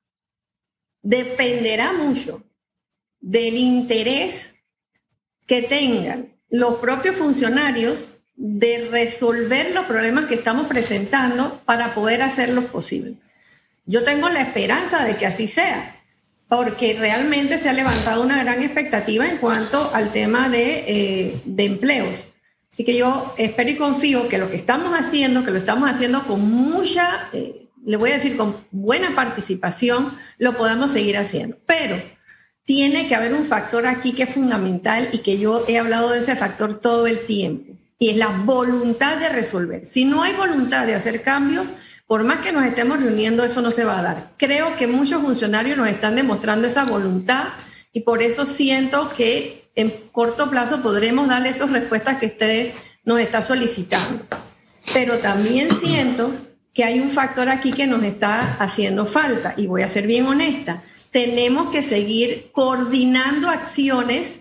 dependerá 1.02 1.92
mucho 1.92 2.42
del 3.20 3.56
interés 3.56 4.54
que 5.46 5.62
tengan 5.62 6.34
los 6.48 6.76
propios 6.76 7.16
funcionarios 7.16 8.08
de 8.36 8.88
resolver 8.90 9.74
los 9.74 9.86
problemas 9.86 10.26
que 10.26 10.34
estamos 10.34 10.66
presentando 10.66 11.60
para 11.64 11.94
poder 11.94 12.22
hacerlos 12.22 12.66
posible. 12.66 13.14
Yo 13.86 14.04
tengo 14.04 14.28
la 14.28 14.42
esperanza 14.42 15.04
de 15.04 15.16
que 15.16 15.26
así 15.26 15.48
sea, 15.48 15.95
porque 16.48 16.96
realmente 16.98 17.58
se 17.58 17.68
ha 17.68 17.72
levantado 17.72 18.22
una 18.22 18.42
gran 18.42 18.62
expectativa 18.62 19.28
en 19.28 19.38
cuanto 19.38 19.92
al 19.94 20.12
tema 20.12 20.48
de, 20.48 20.84
eh, 20.86 21.42
empleos. 21.58 22.28
Así 22.72 22.84
que 22.84 22.96
yo 22.96 23.34
espero 23.38 23.70
y 23.70 23.76
confío 23.76 24.28
que 24.28 24.38
lo 24.38 24.50
que 24.50 24.56
estamos 24.56 24.92
haciendo, 24.98 25.44
que 25.44 25.50
lo 25.50 25.58
estamos 25.58 25.90
haciendo 25.90 26.26
con 26.26 26.42
mucha, 26.42 27.30
eh, 27.32 27.68
le 27.84 27.96
voy 27.96 28.10
a 28.10 28.14
decir, 28.14 28.36
con 28.36 28.56
buena 28.70 29.14
participación, 29.14 30.12
lo 30.38 30.56
podamos 30.56 30.92
seguir 30.92 31.16
haciendo. 31.16 31.56
Pero 31.66 32.00
tiene 32.64 33.08
que 33.08 33.14
haber 33.14 33.32
un 33.32 33.46
factor 33.46 33.86
aquí 33.86 34.12
que 34.12 34.24
es 34.24 34.30
fundamental 34.30 35.08
y 35.12 35.18
que 35.18 35.38
yo 35.38 35.64
he 35.68 35.78
hablado 35.78 36.10
de 36.10 36.18
ese 36.18 36.36
factor 36.36 36.80
todo 36.80 37.06
el 37.06 37.20
tiempo 37.24 37.76
y 37.98 38.10
es 38.10 38.16
la 38.16 38.28
voluntad 38.44 39.18
de 39.18 39.28
resolver. 39.30 39.86
Si 39.86 40.04
no 40.04 40.22
hay 40.22 40.34
voluntad 40.34 40.86
de 40.86 40.94
hacer 40.94 41.22
cambios, 41.22 41.66
por 42.06 42.22
más 42.24 42.38
que 42.38 42.52
nos 42.52 42.64
estemos 42.64 43.00
reuniendo, 43.00 43.44
eso 43.44 43.60
no 43.60 43.72
se 43.72 43.84
va 43.84 43.98
a 43.98 44.02
dar. 44.02 44.32
Creo 44.36 44.76
que 44.76 44.86
muchos 44.86 45.22
funcionarios 45.22 45.76
nos 45.76 45.88
están 45.88 46.14
demostrando 46.14 46.66
esa 46.68 46.84
voluntad 46.84 47.48
y 47.92 48.00
por 48.00 48.22
eso 48.22 48.46
siento 48.46 49.10
que 49.10 49.70
en 49.74 49.90
corto 50.12 50.48
plazo 50.48 50.82
podremos 50.82 51.28
darle 51.28 51.48
esas 51.48 51.70
respuestas 51.70 52.18
que 52.18 52.26
ustedes 52.26 52.74
nos 53.04 53.18
están 53.20 53.42
solicitando. 53.42 54.24
Pero 54.92 55.18
también 55.18 55.68
siento 55.80 56.32
que 56.72 56.84
hay 56.84 57.00
un 57.00 57.10
factor 57.10 57.48
aquí 57.48 57.72
que 57.72 57.86
nos 57.86 58.02
está 58.04 58.56
haciendo 58.58 59.06
falta 59.06 59.54
y 59.56 59.66
voy 59.66 59.82
a 59.82 59.88
ser 59.88 60.06
bien 60.06 60.26
honesta. 60.26 60.82
Tenemos 61.10 61.70
que 61.70 61.82
seguir 61.82 62.50
coordinando 62.52 63.48
acciones 63.48 64.40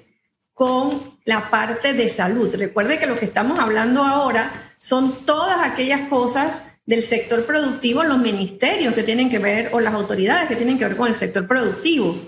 con 0.53 1.17
la 1.25 1.50
parte 1.50 1.93
de 1.93 2.10
salud. 2.10 2.53
Recuerde 2.53 3.00
que 3.00 3.07
lo 3.07 3.15
que 3.15 3.25
estamos 3.25 3.57
hablando 3.60 4.03
ahora 4.03 4.74
son 4.77 5.25
todas 5.25 5.65
aquellas 5.67 6.07
cosas 6.10 6.62
del 6.86 7.04
sector 7.04 7.46
productivo, 7.46 8.04
los 8.04 8.20
ministerios 8.20 8.94
que 8.94 9.04
tienen 9.04 9.30
que 9.30 9.39
ver 9.39 9.70
o 9.74 9.80
las 9.80 9.94
autoridades 9.94 10.48
que 10.48 10.56
tienen 10.56 10.77
que 10.77 10.86
ver 10.86 10.98
con 10.98 11.08
el 11.08 11.15
sector 11.15 11.48
productivo. 11.48 12.20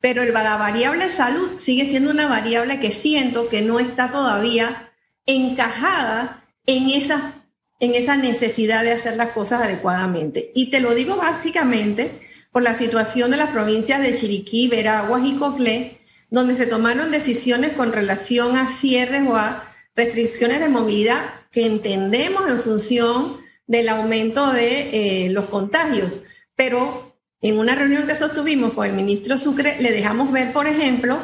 Pero 0.00 0.24
la 0.24 0.56
variable 0.56 1.08
salud 1.08 1.58
sigue 1.58 1.88
siendo 1.88 2.10
una 2.10 2.26
variable 2.26 2.78
que 2.78 2.92
siento 2.92 3.48
que 3.48 3.62
no 3.62 3.80
está 3.80 4.10
todavía 4.10 4.92
encajada 5.26 6.44
en 6.66 6.90
esa, 6.90 7.44
en 7.80 7.94
esa 7.94 8.16
necesidad 8.16 8.84
de 8.84 8.92
hacer 8.92 9.16
las 9.16 9.30
cosas 9.30 9.62
adecuadamente. 9.62 10.52
Y 10.54 10.70
te 10.70 10.80
lo 10.80 10.94
digo 10.94 11.16
básicamente 11.16 12.20
por 12.52 12.62
la 12.62 12.74
situación 12.74 13.30
de 13.30 13.38
las 13.38 13.50
provincias 13.50 14.00
de 14.00 14.16
Chiriquí, 14.16 14.68
Veraguas 14.68 15.22
y 15.24 15.34
Coclé, 15.34 15.98
donde 16.30 16.56
se 16.56 16.66
tomaron 16.66 17.10
decisiones 17.10 17.72
con 17.72 17.92
relación 17.92 18.56
a 18.56 18.68
cierres 18.68 19.22
o 19.26 19.36
a 19.36 19.64
restricciones 19.94 20.60
de 20.60 20.68
movilidad 20.68 21.22
que 21.50 21.66
entendemos 21.66 22.48
en 22.48 22.60
función 22.60 23.45
del 23.66 23.88
aumento 23.88 24.52
de 24.52 25.26
eh, 25.26 25.30
los 25.30 25.46
contagios. 25.46 26.22
Pero 26.54 27.16
en 27.40 27.58
una 27.58 27.74
reunión 27.74 28.06
que 28.06 28.14
sostuvimos 28.14 28.72
con 28.72 28.86
el 28.86 28.92
ministro 28.92 29.38
Sucre, 29.38 29.76
le 29.80 29.92
dejamos 29.92 30.32
ver, 30.32 30.52
por 30.52 30.66
ejemplo, 30.66 31.18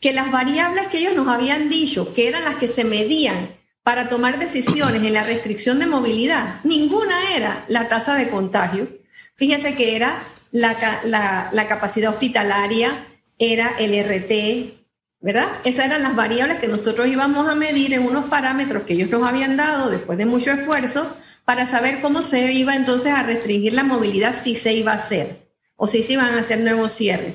que 0.00 0.12
las 0.12 0.30
variables 0.30 0.88
que 0.88 0.98
ellos 0.98 1.14
nos 1.14 1.28
habían 1.28 1.68
dicho, 1.68 2.12
que 2.14 2.28
eran 2.28 2.44
las 2.44 2.56
que 2.56 2.68
se 2.68 2.84
medían 2.84 3.56
para 3.82 4.08
tomar 4.08 4.38
decisiones 4.38 5.02
en 5.02 5.12
la 5.12 5.24
restricción 5.24 5.78
de 5.78 5.86
movilidad, 5.86 6.60
ninguna 6.64 7.34
era 7.34 7.64
la 7.68 7.88
tasa 7.88 8.16
de 8.16 8.28
contagio. 8.28 8.88
Fíjese 9.36 9.74
que 9.74 9.96
era 9.96 10.24
la, 10.50 11.50
la 11.52 11.68
capacidad 11.68 12.10
hospitalaria, 12.10 13.06
era 13.38 13.74
el 13.78 13.92
RT, 14.02 14.76
¿verdad? 15.20 15.48
Esas 15.64 15.86
eran 15.86 16.02
las 16.02 16.16
variables 16.16 16.58
que 16.58 16.68
nosotros 16.68 17.06
íbamos 17.06 17.48
a 17.48 17.54
medir 17.54 17.94
en 17.94 18.06
unos 18.06 18.26
parámetros 18.26 18.84
que 18.84 18.94
ellos 18.94 19.10
nos 19.10 19.28
habían 19.28 19.56
dado 19.56 19.90
después 19.90 20.18
de 20.18 20.26
mucho 20.26 20.52
esfuerzo 20.52 21.16
para 21.46 21.66
saber 21.66 22.00
cómo 22.02 22.22
se 22.22 22.52
iba 22.52 22.74
entonces 22.74 23.14
a 23.14 23.22
restringir 23.22 23.72
la 23.72 23.84
movilidad 23.84 24.34
si 24.42 24.56
se 24.56 24.74
iba 24.74 24.92
a 24.92 24.96
hacer 24.96 25.48
o 25.76 25.86
si 25.86 26.02
se 26.02 26.14
iban 26.14 26.34
a 26.34 26.40
hacer 26.40 26.60
nuevos 26.60 26.92
cierres. 26.92 27.34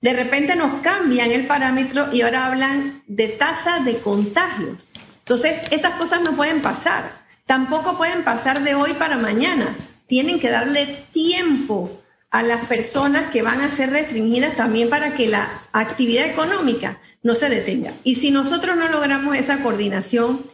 De 0.00 0.14
repente 0.14 0.56
nos 0.56 0.80
cambian 0.80 1.32
el 1.32 1.46
parámetro 1.46 2.10
y 2.12 2.22
ahora 2.22 2.46
hablan 2.46 3.02
de 3.08 3.28
tasa 3.28 3.80
de 3.80 3.98
contagios. 3.98 4.88
Entonces, 5.18 5.58
esas 5.70 5.94
cosas 5.94 6.22
no 6.22 6.36
pueden 6.36 6.62
pasar. 6.62 7.20
Tampoco 7.44 7.98
pueden 7.98 8.22
pasar 8.22 8.62
de 8.62 8.74
hoy 8.74 8.94
para 8.94 9.18
mañana. 9.18 9.76
Tienen 10.06 10.38
que 10.38 10.50
darle 10.50 11.04
tiempo 11.12 12.00
a 12.30 12.42
las 12.44 12.66
personas 12.66 13.30
que 13.30 13.42
van 13.42 13.60
a 13.60 13.72
ser 13.72 13.90
restringidas 13.90 14.56
también 14.56 14.88
para 14.88 15.14
que 15.14 15.28
la 15.28 15.62
actividad 15.72 16.26
económica 16.26 17.00
no 17.24 17.34
se 17.34 17.48
detenga. 17.48 17.94
Y 18.04 18.14
si 18.14 18.30
nosotros 18.30 18.76
no 18.76 18.88
logramos 18.88 19.36
esa 19.36 19.62
coordinación, 19.62 20.46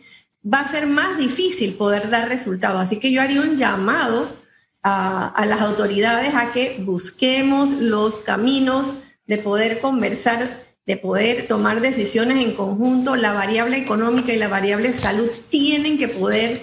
va 0.45 0.61
a 0.61 0.69
ser 0.69 0.87
más 0.87 1.19
difícil 1.19 1.75
poder 1.75 2.11
dar 2.11 2.29
resultados. 2.29 2.81
Así 2.81 2.99
que 2.99 3.11
yo 3.13 3.21
haría 3.21 3.41
un 3.41 3.57
llamado 3.57 4.37
a, 4.83 5.45
las 5.47 5.61
autoridades 5.61 6.35
a 6.35 6.53
que 6.53 6.77
busquemos 6.81 7.73
los 7.73 8.21
caminos 8.21 8.97
de 9.27 9.39
poder 9.39 9.81
conversar, 9.81 10.63
de 10.87 10.97
poder 10.97 11.49
tomar 11.49 11.81
decisiones 11.81 12.45
en 12.45 12.55
conjunto. 12.55 13.17
La 13.17 13.33
variable 13.33 13.79
económica 13.79 14.33
y 14.33 14.37
la 14.37 14.49
variable 14.49 14.95
salud 14.95 15.29
tienen 15.51 15.99
que 15.99 16.09
poder 16.09 16.61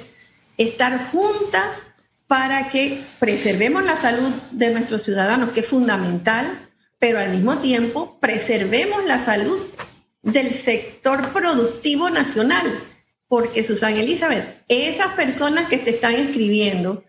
estar 0.58 1.12
juntas 1.12 1.84
para 2.28 2.70
que 2.70 3.04
preservemos 3.20 3.84
la 3.84 3.98
salud 3.98 4.32
de 4.52 4.72
nuestros 4.72 5.04
ciudadanos, 5.04 5.52
que 5.52 5.60
es 5.60 5.68
fundamental, 5.68 6.70
pero 7.00 7.20
al 7.20 7.32
mismo 7.32 7.58
tiempo 7.58 8.18
preservemos 8.22 9.04
la 9.06 9.20
salud 9.20 9.60
del 10.22 10.52
sector 10.52 11.34
productivo 11.34 12.10
nacional. 12.10 12.66
Porque, 13.34 13.64
Susana 13.64 14.00
Elizabeth, 14.00 14.62
esas 14.68 15.16
personas 15.16 15.68
que 15.68 15.80
te 15.80 15.90
están 15.90 16.14
escribiendo, 16.14 17.04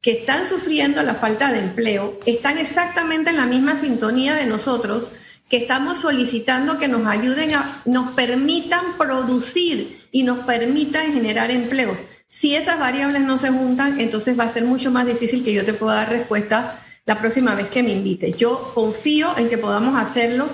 que 0.00 0.10
están 0.10 0.44
sufriendo 0.44 1.00
la 1.04 1.14
falta 1.14 1.52
de 1.52 1.60
empleo, 1.60 2.18
están 2.26 2.58
exactamente 2.58 3.30
en 3.30 3.36
la 3.36 3.46
misma 3.46 3.80
sintonía 3.80 4.34
de 4.34 4.46
nosotros, 4.46 5.06
que 5.48 5.58
estamos 5.58 6.00
solicitando 6.00 6.78
que 6.80 6.88
nos 6.88 7.06
ayuden 7.06 7.54
a, 7.54 7.80
nos 7.84 8.12
permitan 8.16 8.98
producir 8.98 9.96
y 10.10 10.24
nos 10.24 10.40
permitan 10.40 11.12
generar 11.12 11.52
empleos. 11.52 12.00
Si 12.26 12.56
esas 12.56 12.80
variables 12.80 13.22
no 13.22 13.38
se 13.38 13.50
juntan, 13.50 14.00
entonces 14.00 14.36
va 14.36 14.46
a 14.46 14.52
ser 14.52 14.64
mucho 14.64 14.90
más 14.90 15.06
difícil 15.06 15.44
que 15.44 15.52
yo 15.52 15.64
te 15.64 15.74
pueda 15.74 15.94
dar 15.94 16.10
respuesta 16.10 16.84
la 17.06 17.20
próxima 17.20 17.54
vez 17.54 17.68
que 17.68 17.84
me 17.84 17.92
invites. 17.92 18.36
Yo 18.36 18.72
confío 18.74 19.38
en 19.38 19.48
que 19.48 19.58
podamos 19.58 19.96
hacerlo. 19.96 20.48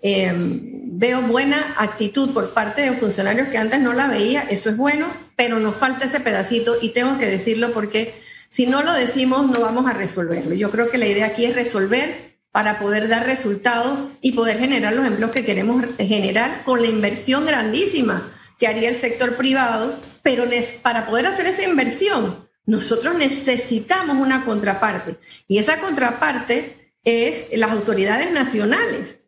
Em, 0.00 0.69
veo 1.00 1.22
buena 1.22 1.76
actitud 1.78 2.34
por 2.34 2.52
parte 2.52 2.82
de 2.82 2.92
funcionarios 2.92 3.48
que 3.48 3.56
antes 3.56 3.80
no 3.80 3.94
la 3.94 4.06
veía, 4.06 4.42
eso 4.42 4.68
es 4.68 4.76
bueno, 4.76 5.06
pero 5.34 5.58
nos 5.58 5.74
falta 5.74 6.04
ese 6.04 6.20
pedacito 6.20 6.76
y 6.78 6.90
tengo 6.90 7.16
que 7.16 7.24
decirlo 7.24 7.72
porque 7.72 8.20
si 8.50 8.66
no 8.66 8.82
lo 8.82 8.92
decimos 8.92 9.46
no 9.46 9.62
vamos 9.62 9.86
a 9.86 9.94
resolverlo. 9.94 10.54
Yo 10.54 10.70
creo 10.70 10.90
que 10.90 10.98
la 10.98 11.06
idea 11.06 11.24
aquí 11.24 11.46
es 11.46 11.54
resolver 11.54 12.36
para 12.52 12.78
poder 12.78 13.08
dar 13.08 13.24
resultados 13.24 14.10
y 14.20 14.32
poder 14.32 14.58
generar 14.58 14.92
los 14.92 15.06
empleos 15.06 15.30
que 15.30 15.42
queremos 15.42 15.82
generar 15.96 16.64
con 16.64 16.82
la 16.82 16.88
inversión 16.88 17.46
grandísima 17.46 18.30
que 18.58 18.66
haría 18.66 18.90
el 18.90 18.96
sector 18.96 19.36
privado 19.36 19.98
pero 20.22 20.44
para 20.82 21.06
poder 21.06 21.24
hacer 21.24 21.46
esa 21.46 21.62
inversión, 21.62 22.46
nosotros 22.66 23.14
necesitamos 23.14 24.18
una 24.18 24.44
contraparte. 24.44 25.16
Y 25.48 25.56
esa 25.56 25.80
contraparte 25.80 26.92
es 27.04 27.46
las 27.56 27.70
autoridades 27.70 28.30
nacionales. 28.32 29.19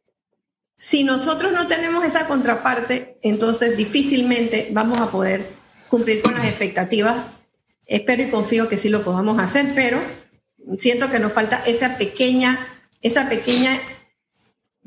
Si 0.84 1.04
nosotros 1.04 1.52
no 1.52 1.68
tenemos 1.68 2.04
esa 2.04 2.26
contraparte, 2.26 3.16
entonces 3.22 3.76
difícilmente 3.76 4.68
vamos 4.72 4.98
a 4.98 5.12
poder 5.12 5.52
cumplir 5.86 6.20
con 6.20 6.34
las 6.34 6.44
expectativas. 6.44 7.24
Espero 7.86 8.24
y 8.24 8.30
confío 8.30 8.68
que 8.68 8.78
sí 8.78 8.88
lo 8.88 9.04
podamos 9.04 9.40
hacer, 9.40 9.74
pero 9.76 10.00
siento 10.80 11.08
que 11.08 11.20
nos 11.20 11.32
falta 11.32 11.62
esa 11.66 11.98
pequeña, 11.98 12.58
esa 13.00 13.28
pequeña 13.28 13.80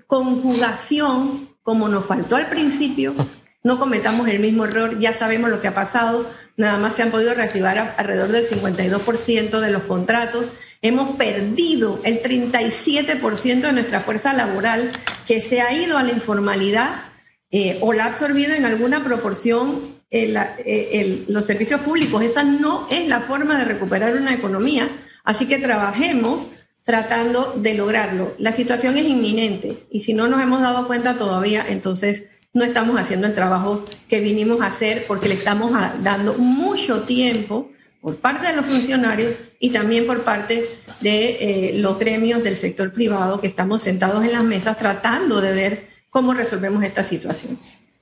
conjugación, 0.05 1.55
como 1.63 1.87
nos 1.87 2.05
faltó 2.05 2.35
al 2.35 2.49
principio, 2.49 3.15
no 3.63 3.79
cometamos 3.79 4.27
el 4.27 4.39
mismo 4.39 4.65
error, 4.65 4.99
ya 4.99 5.13
sabemos 5.13 5.49
lo 5.49 5.61
que 5.61 5.69
ha 5.69 5.73
pasado, 5.73 6.29
nada 6.57 6.77
más 6.77 6.95
se 6.95 7.03
han 7.03 7.11
podido 7.11 7.33
reactivar 7.33 7.95
alrededor 7.97 8.33
del 8.33 8.45
52% 8.45 9.61
de 9.61 9.71
los 9.71 9.83
contratos, 9.83 10.45
hemos 10.81 11.15
perdido 11.15 12.01
el 12.03 12.21
37% 12.21 13.61
de 13.61 13.73
nuestra 13.73 14.01
fuerza 14.01 14.33
laboral 14.33 14.91
que 15.27 15.41
se 15.41 15.61
ha 15.61 15.73
ido 15.73 15.97
a 15.97 16.03
la 16.03 16.11
informalidad 16.11 17.05
eh, 17.51 17.77
o 17.81 17.93
la 17.93 18.05
ha 18.05 18.07
absorbido 18.07 18.53
en 18.53 18.65
alguna 18.65 19.03
proporción 19.03 19.95
eh, 20.11 21.25
los 21.27 21.45
servicios 21.45 21.81
públicos. 21.81 22.23
Esa 22.23 22.43
no 22.43 22.87
es 22.89 23.07
la 23.07 23.21
forma 23.21 23.57
de 23.57 23.65
recuperar 23.65 24.15
una 24.15 24.33
economía, 24.33 24.89
así 25.23 25.47
que 25.47 25.57
trabajemos 25.57 26.47
tratando 26.83 27.53
de 27.57 27.73
lograrlo. 27.73 28.35
La 28.37 28.51
situación 28.51 28.97
es 28.97 29.05
inminente 29.05 29.87
y 29.89 30.01
si 30.01 30.13
no 30.13 30.27
nos 30.27 30.41
hemos 30.41 30.61
dado 30.61 30.87
cuenta 30.87 31.17
todavía, 31.17 31.65
entonces 31.67 32.25
no 32.53 32.63
estamos 32.63 32.99
haciendo 32.99 33.27
el 33.27 33.33
trabajo 33.33 33.83
que 34.07 34.21
vinimos 34.21 34.61
a 34.61 34.67
hacer 34.67 35.05
porque 35.07 35.27
le 35.27 35.33
estamos 35.33 35.71
dando 36.01 36.35
mucho 36.35 37.01
tiempo 37.01 37.69
por 38.05 38.17
parte 38.17 38.45
de 38.45 38.55
los 38.55 38.67
funcionarios 38.67 39.33
y 39.59 39.71
también 39.71 40.05
por 40.05 40.23
parte 40.23 40.69
de 40.99 41.69
eh, 41.69 41.73
los 41.79 41.97
gremios 41.97 42.43
del 42.43 42.55
sector 42.55 42.93
privado 42.93 43.41
que 43.41 43.47
estamos 43.47 43.81
sentados 43.81 44.23
en 44.23 44.31
las 44.31 44.43
mesas 44.43 44.77
tratando 44.77 45.41
de 45.41 45.51
ver 45.53 45.87
cómo 46.11 46.35
resolvemos 46.35 46.83
esta 46.83 47.03
situación. 47.03 47.57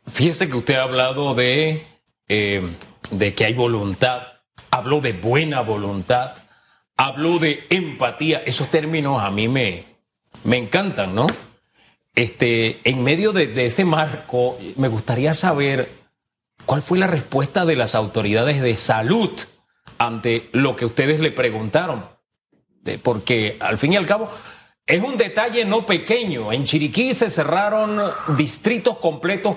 Fíjese 0.06 0.50
que 0.50 0.58
usted 0.58 0.76
ha 0.76 0.84
hablado 0.84 1.36
de, 1.36 1.86
eh, 2.28 2.76
de 3.12 3.34
que 3.34 3.46
hay 3.46 3.54
voluntad, 3.54 4.24
habló 4.72 5.00
de 5.00 5.14
buena 5.14 5.62
voluntad, 5.62 6.34
habló 6.98 7.40
de 7.40 7.66
empatía. 7.70 8.44
Esos 8.46 8.70
términos 8.70 9.24
a 9.24 9.32
mí 9.32 9.48
me, 9.48 9.86
me 10.44 10.58
encantan, 10.58 11.16
¿no? 11.16 11.28
Este, 12.14 12.82
en 12.84 13.06
medio 13.06 13.32
de, 13.32 13.54
ese 13.66 13.86
marco, 13.86 14.58
me 14.76 14.90
gustaría 14.90 15.34
saber 15.34 15.90
cuál 16.66 16.82
fue 16.82 17.00
la 17.00 17.08
respuesta 17.08 17.64
de 17.64 17.78
las 17.78 17.96
autoridades 17.96 18.62
de 18.62 18.76
salud 18.76 19.32
ante 20.06 20.50
lo 20.52 20.76
que 20.76 20.86
ustedes 20.86 21.20
le 21.20 21.32
preguntaron. 21.32 22.06
porque 23.02 23.58
al 23.60 23.78
fin 23.78 23.94
y 23.94 23.96
al 23.96 24.06
cabo 24.06 24.30
es 24.86 25.02
un 25.02 25.18
detalle 25.18 25.66
no 25.66 25.86
pequeño. 25.86 26.52
En 26.52 26.66
Chiriquí 26.66 27.14
se 27.14 27.30
cerraron 27.30 28.00
distritos 28.38 28.98
completos 28.98 29.56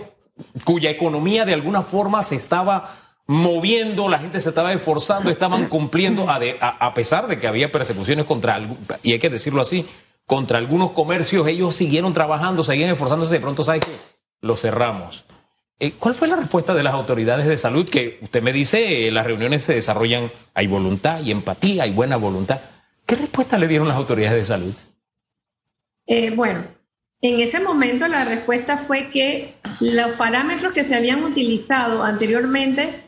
cuya 0.64 0.90
economía 0.90 1.44
de 1.44 1.54
alguna 1.54 1.82
forma 1.82 2.22
se 2.22 2.36
estaba 2.36 2.90
moviendo, 3.26 4.08
la 4.08 4.18
gente 4.18 4.40
se 4.40 4.50
estaba 4.50 4.72
esforzando, 4.72 5.30
estaban 5.30 5.68
cumpliendo, 5.68 6.26
a, 6.28 6.94
pesar 6.94 7.26
de 7.26 7.40
que 7.40 7.48
había 7.48 7.72
persecuciones 7.72 8.24
contra, 8.24 8.60
y 9.02 9.12
hay 9.12 9.18
que 9.18 9.30
decirlo 9.30 9.62
así, 9.62 9.86
contra 10.26 10.58
algunos 10.58 10.92
comercios, 10.92 11.46
ellos 11.48 11.74
siguieron 11.74 12.12
trabajando, 12.12 12.62
seguían 12.62 12.90
esforzándose, 12.90 13.34
de 13.34 13.40
pronto, 13.40 13.64
¿sabe 13.64 13.80
qué? 13.80 13.96
Lo 14.40 14.56
cerramos. 14.56 15.24
Eh, 15.78 15.92
¿Cuál 15.98 16.14
fue 16.14 16.26
la 16.26 16.36
respuesta 16.36 16.74
de 16.74 16.82
las 16.82 16.94
autoridades 16.94 17.46
de 17.46 17.58
salud? 17.58 17.88
Que 17.88 18.18
usted 18.22 18.42
me 18.42 18.52
dice, 18.52 19.08
eh, 19.08 19.12
las 19.12 19.26
reuniones 19.26 19.64
se 19.64 19.74
desarrollan, 19.74 20.30
hay 20.54 20.66
voluntad 20.66 21.20
y 21.20 21.30
empatía, 21.30 21.82
hay 21.82 21.92
buena 21.92 22.16
voluntad. 22.16 22.60
¿Qué 23.04 23.14
respuesta 23.14 23.58
le 23.58 23.68
dieron 23.68 23.86
las 23.86 23.96
autoridades 23.96 24.38
de 24.38 24.44
salud? 24.46 24.74
Eh, 26.06 26.30
bueno, 26.30 26.64
en 27.20 27.40
ese 27.40 27.60
momento 27.60 28.08
la 28.08 28.24
respuesta 28.24 28.78
fue 28.78 29.10
que 29.10 29.54
los 29.80 30.12
parámetros 30.12 30.72
que 30.72 30.84
se 30.84 30.94
habían 30.94 31.22
utilizado 31.24 32.02
anteriormente 32.02 33.02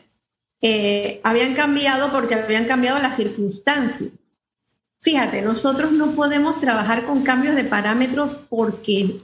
habían 1.23 1.53
cambiado 1.55 2.11
porque 2.11 2.35
habían 2.35 2.65
cambiado 2.65 2.99
las 2.99 3.15
circunstancias. 3.15 4.09
Fíjate, 5.01 5.41
nosotros 5.41 5.93
no 5.93 6.11
podemos 6.11 6.59
trabajar 6.59 7.05
con 7.05 7.23
cambios 7.23 7.55
de 7.55 7.63
parámetros 7.63 8.35
porque, 8.49 9.19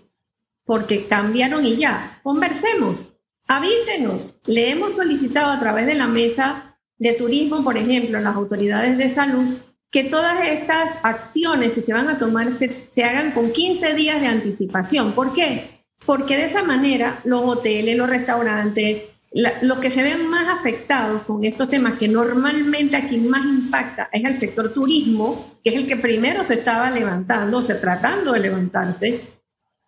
porque 0.63 1.07
cambiaron 1.07 1.65
y 1.65 1.75
ya. 1.75 2.21
Conversemos, 2.23 3.05
avísenos. 3.47 4.35
Le 4.45 4.71
hemos 4.71 4.95
solicitado 4.95 5.51
a 5.51 5.59
través 5.59 5.85
de 5.85 5.95
la 5.95 6.07
mesa 6.07 6.77
de 6.97 7.13
turismo, 7.13 7.63
por 7.63 7.77
ejemplo, 7.77 8.19
las 8.19 8.35
autoridades 8.35 8.97
de 8.97 9.09
salud, 9.09 9.57
que 9.91 10.03
todas 10.03 10.47
estas 10.47 10.97
acciones 11.03 11.73
que 11.73 11.81
se 11.81 11.93
van 11.93 12.09
a 12.09 12.17
tomar 12.17 12.51
se, 12.53 12.87
se 12.91 13.03
hagan 13.03 13.31
con 13.31 13.51
15 13.51 13.93
días 13.93 14.22
de 14.22 14.27
anticipación. 14.27 15.13
¿Por 15.13 15.33
qué? 15.33 15.83
Porque 16.05 16.37
de 16.37 16.46
esa 16.46 16.63
manera 16.63 17.22
los 17.24 17.41
hoteles, 17.41 17.98
los 17.98 18.09
restaurantes, 18.09 19.03
lo 19.61 19.81
que 19.81 19.91
se 19.91 20.01
ven 20.01 20.29
más 20.29 20.48
afectados 20.48 21.24
con 21.24 21.43
estos 21.43 21.70
temas, 21.70 21.98
que 22.00 22.07
normalmente 22.07 22.96
a 22.96 23.07
quien 23.07 23.29
más 23.29 23.46
impacta 23.46 24.09
es 24.13 24.24
el 24.24 24.35
sector 24.35 24.72
turismo, 24.74 25.59
que 25.63 25.72
es 25.72 25.75
el 25.75 25.87
que 25.87 25.98
primero 25.98 26.43
se 26.46 26.53
estaba 26.53 26.89
levantando, 26.89 27.57
o 27.57 27.61
sea, 27.61 27.81
tratando 27.81 28.31
de 28.31 28.39
levantarse, 28.39 29.34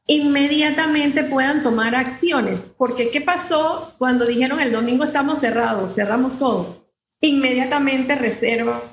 inmediatamente 0.08 1.24
puedan 1.26 1.62
tomar 1.62 1.96
acciones. 1.96 2.60
Porque 2.78 3.12
¿qué 3.12 3.22
pasó 3.22 3.94
cuando 3.98 4.26
dijeron 4.26 4.60
el 4.60 4.72
domingo 4.72 5.04
estamos 5.04 5.42
cerrados, 5.42 5.96
cerramos 5.96 6.40
todo? 6.40 6.88
Inmediatamente 7.22 8.16
reservas 8.16 8.84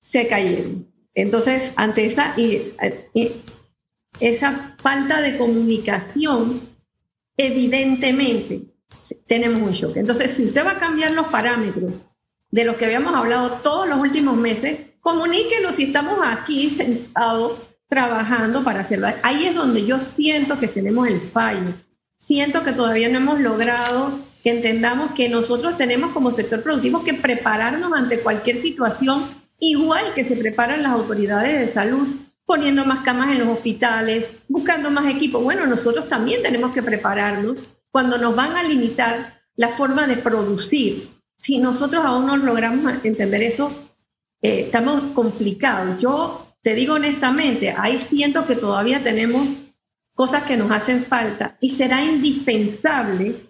se 0.00 0.28
cayeron. 0.28 0.88
Entonces, 1.14 1.72
ante 1.76 2.06
esa, 2.06 2.34
esa 4.20 4.76
falta 4.80 5.20
de 5.20 5.36
comunicación, 5.36 6.68
evidentemente 7.36 8.62
tenemos 9.26 9.62
un 9.62 9.72
shock. 9.72 9.96
Entonces, 9.96 10.32
si 10.32 10.44
usted 10.44 10.64
va 10.64 10.72
a 10.72 10.80
cambiar 10.80 11.12
los 11.12 11.28
parámetros 11.28 12.04
de 12.50 12.64
los 12.64 12.76
que 12.76 12.84
habíamos 12.84 13.14
hablado 13.14 13.50
todos 13.62 13.88
los 13.88 13.98
últimos 13.98 14.36
meses, 14.36 14.78
comuníquenos 15.00 15.76
si 15.76 15.84
estamos 15.84 16.18
aquí 16.22 16.70
sentados 16.70 17.58
trabajando 17.90 18.62
para 18.64 18.80
hacerlo. 18.80 19.08
Ahí 19.22 19.46
es 19.46 19.54
donde 19.54 19.84
yo 19.84 20.00
siento 20.00 20.58
que 20.58 20.68
tenemos 20.68 21.08
el 21.08 21.20
fallo. 21.20 21.74
Siento 22.18 22.62
que 22.62 22.72
todavía 22.72 23.08
no 23.08 23.18
hemos 23.18 23.40
logrado 23.40 24.20
que 24.44 24.50
entendamos 24.50 25.12
que 25.12 25.28
nosotros 25.28 25.76
tenemos 25.76 26.12
como 26.12 26.32
sector 26.32 26.62
productivo 26.62 27.04
que 27.04 27.14
prepararnos 27.14 27.92
ante 27.92 28.20
cualquier 28.20 28.62
situación, 28.62 29.24
igual 29.58 30.14
que 30.14 30.24
se 30.24 30.36
preparan 30.36 30.84
las 30.84 30.92
autoridades 30.92 31.58
de 31.58 31.66
salud, 31.66 32.08
poniendo 32.46 32.84
más 32.84 33.00
camas 33.00 33.32
en 33.32 33.40
los 33.40 33.56
hospitales, 33.56 34.28
buscando 34.48 34.90
más 34.90 35.12
equipos. 35.12 35.42
Bueno, 35.42 35.66
nosotros 35.66 36.08
también 36.08 36.42
tenemos 36.42 36.72
que 36.72 36.82
prepararnos 36.82 37.62
cuando 37.90 38.18
nos 38.18 38.36
van 38.36 38.56
a 38.56 38.62
limitar 38.62 39.42
la 39.56 39.68
forma 39.68 40.06
de 40.06 40.16
producir. 40.16 41.08
Si 41.36 41.58
nosotros 41.58 42.04
aún 42.06 42.26
no 42.26 42.36
logramos 42.36 42.92
entender 43.02 43.42
eso, 43.42 43.72
eh, 44.42 44.60
estamos 44.66 45.12
complicados. 45.12 45.98
Yo 46.00 46.49
te 46.62 46.74
digo 46.74 46.94
honestamente, 46.94 47.74
ahí 47.76 47.98
siento 47.98 48.46
que 48.46 48.56
todavía 48.56 49.02
tenemos 49.02 49.54
cosas 50.14 50.44
que 50.44 50.56
nos 50.56 50.70
hacen 50.70 51.02
falta 51.02 51.56
y 51.60 51.70
será 51.70 52.04
indispensable 52.04 53.46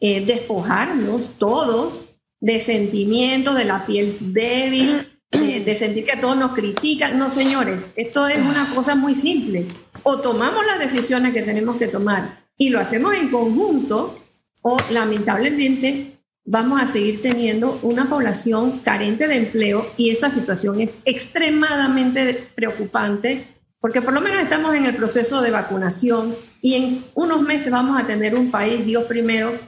eh, 0.00 0.24
despojarnos 0.24 1.30
todos 1.38 2.04
de 2.40 2.60
sentimientos, 2.60 3.56
de 3.56 3.64
la 3.64 3.84
piel 3.84 4.16
débil, 4.32 5.08
de, 5.30 5.60
de, 5.60 5.74
sentir 5.74 6.06
que 6.06 6.16
todos 6.16 6.36
nos 6.36 6.52
critican. 6.52 7.18
No, 7.18 7.30
señores, 7.30 7.80
esto 7.96 8.26
es 8.28 8.38
una 8.38 8.72
cosa 8.74 8.94
muy 8.94 9.14
simple. 9.14 9.66
O 10.02 10.20
tomamos 10.20 10.64
las 10.64 10.78
decisiones 10.78 11.34
que 11.34 11.42
tenemos 11.42 11.76
que 11.76 11.88
tomar 11.88 12.46
y 12.56 12.70
lo 12.70 12.80
hacemos 12.80 13.14
en 13.16 13.30
conjunto 13.30 14.18
o 14.62 14.76
lamentablemente 14.90 16.17
vamos 16.50 16.80
a 16.80 16.86
seguir 16.86 17.20
teniendo 17.20 17.78
una 17.82 18.08
población 18.08 18.78
carente 18.78 19.28
de 19.28 19.36
empleo 19.36 19.92
y 19.98 20.10
esa 20.10 20.30
situación 20.30 20.80
es 20.80 20.90
extremadamente 21.04 22.48
preocupante 22.54 23.46
porque 23.80 24.00
por 24.00 24.14
lo 24.14 24.22
menos 24.22 24.40
estamos 24.40 24.74
en 24.74 24.86
el 24.86 24.96
proceso 24.96 25.42
de 25.42 25.50
vacunación 25.50 26.34
y 26.62 26.74
en 26.74 27.04
unos 27.14 27.42
meses 27.42 27.70
vamos 27.70 28.02
a 28.02 28.06
tener 28.06 28.34
un 28.34 28.50
país, 28.50 28.84
Dios 28.84 29.04
primero, 29.04 29.58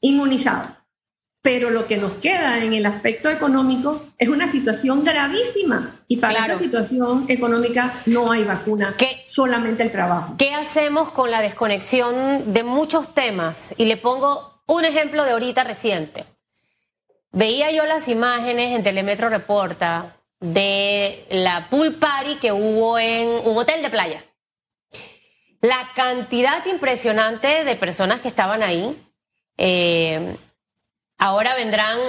inmunizado 0.00 0.82
pero 1.42 1.70
lo 1.70 1.88
que 1.88 1.96
nos 1.96 2.12
queda 2.14 2.62
en 2.62 2.72
el 2.72 2.86
aspecto 2.86 3.28
económico 3.28 4.02
es 4.16 4.28
una 4.28 4.46
situación 4.46 5.04
gravísima 5.04 6.00
y 6.06 6.18
para 6.18 6.46
esa 6.46 6.56
situación 6.56 7.26
económica 7.28 8.00
no 8.06 8.30
hay 8.30 8.44
vacuna, 8.44 8.94
¿Qué, 8.96 9.22
solamente 9.26 9.82
el 9.82 9.90
trabajo. 9.90 10.36
¿Qué 10.38 10.54
hacemos 10.54 11.10
con 11.10 11.32
la 11.32 11.42
desconexión 11.42 12.52
de 12.52 12.62
muchos 12.62 13.12
temas? 13.12 13.74
Y 13.76 13.86
le 13.86 13.96
pongo 13.96 14.51
un 14.66 14.84
ejemplo 14.84 15.24
de 15.24 15.32
ahorita 15.32 15.64
reciente. 15.64 16.24
Veía 17.30 17.70
yo 17.70 17.86
las 17.86 18.08
imágenes 18.08 18.76
en 18.76 18.82
Telemetro 18.82 19.28
Reporta 19.28 20.16
de 20.40 21.26
la 21.30 21.68
pool 21.70 21.94
party 21.94 22.36
que 22.36 22.52
hubo 22.52 22.98
en 22.98 23.28
un 23.28 23.56
hotel 23.56 23.82
de 23.82 23.90
playa. 23.90 24.24
La 25.60 25.90
cantidad 25.94 26.64
impresionante 26.66 27.64
de 27.64 27.76
personas 27.76 28.20
que 28.20 28.28
estaban 28.28 28.62
ahí. 28.62 29.00
Eh, 29.56 30.36
Ahora 31.22 31.54
vendrán, 31.54 32.00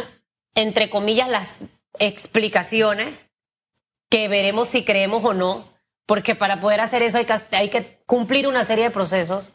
entre 0.55 0.89
comillas, 0.89 1.29
las 1.29 1.65
explicaciones 1.99 3.13
que 4.09 4.27
veremos 4.27 4.69
si 4.69 4.83
creemos 4.83 5.23
o 5.23 5.35
no, 5.35 5.71
porque 6.07 6.33
para 6.33 6.59
poder 6.59 6.79
hacer 6.79 7.03
eso 7.03 7.19
hay 7.51 7.69
que, 7.69 8.01
cumplir 8.07 8.47
una 8.47 8.63
serie 8.63 8.85
de 8.85 8.89
procesos. 8.89 9.53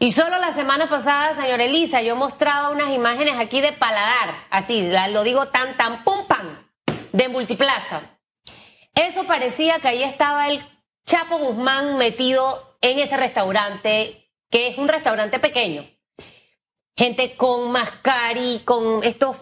Y 0.00 0.12
solo 0.12 0.38
la 0.38 0.52
semana 0.52 0.88
pasada, 0.88 1.34
señor 1.34 1.60
Elisa, 1.60 2.02
yo 2.02 2.14
mostraba 2.14 2.70
unas 2.70 2.90
imágenes 2.90 3.34
aquí 3.36 3.60
de 3.60 3.72
paladar, 3.72 4.46
así, 4.48 4.92
lo 5.10 5.24
digo 5.24 5.48
tan, 5.48 5.76
tan, 5.76 6.04
pum, 6.04 6.24
pam, 6.28 6.68
de 7.12 7.28
multiplaza. 7.28 8.02
Eso 8.94 9.24
parecía 9.24 9.80
que 9.80 9.88
ahí 9.88 10.04
estaba 10.04 10.48
el 10.48 10.64
Chapo 11.04 11.38
Guzmán 11.38 11.96
metido 11.96 12.76
en 12.80 13.00
ese 13.00 13.16
restaurante, 13.16 14.30
que 14.50 14.68
es 14.68 14.78
un 14.78 14.86
restaurante 14.86 15.40
pequeño. 15.40 15.84
Gente 16.96 17.34
con 17.36 17.72
mascari, 17.72 18.62
con 18.64 19.02
estos, 19.02 19.36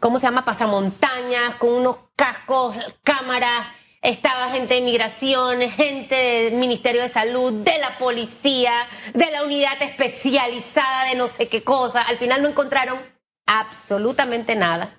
¿cómo 0.00 0.18
se 0.18 0.26
llama? 0.26 0.46
Pasamontañas, 0.46 1.56
con 1.56 1.70
unos 1.70 1.96
cascos, 2.16 2.76
cámaras. 3.02 3.66
Estaba 4.02 4.48
gente 4.50 4.74
de 4.74 4.80
migración, 4.80 5.60
gente 5.70 6.14
del 6.14 6.54
Ministerio 6.54 7.02
de 7.02 7.08
Salud, 7.08 7.52
de 7.52 7.78
la 7.78 7.98
policía, 7.98 8.72
de 9.14 9.30
la 9.30 9.44
unidad 9.44 9.80
especializada 9.80 11.04
de 11.04 11.14
no 11.14 11.28
sé 11.28 11.48
qué 11.48 11.62
cosa. 11.62 12.02
Al 12.02 12.18
final 12.18 12.42
no 12.42 12.48
encontraron 12.48 13.00
absolutamente 13.46 14.56
nada. 14.56 14.98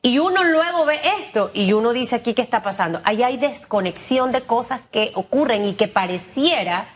Y 0.00 0.20
uno 0.20 0.42
luego 0.42 0.86
ve 0.86 0.98
esto 1.20 1.50
y 1.52 1.72
uno 1.74 1.92
dice 1.92 2.14
aquí 2.16 2.32
qué 2.32 2.40
está 2.40 2.62
pasando. 2.62 3.02
Ahí 3.04 3.22
hay 3.22 3.36
desconexión 3.36 4.32
de 4.32 4.40
cosas 4.40 4.80
que 4.90 5.12
ocurren 5.14 5.66
y 5.66 5.74
que 5.74 5.88
pareciera 5.88 6.88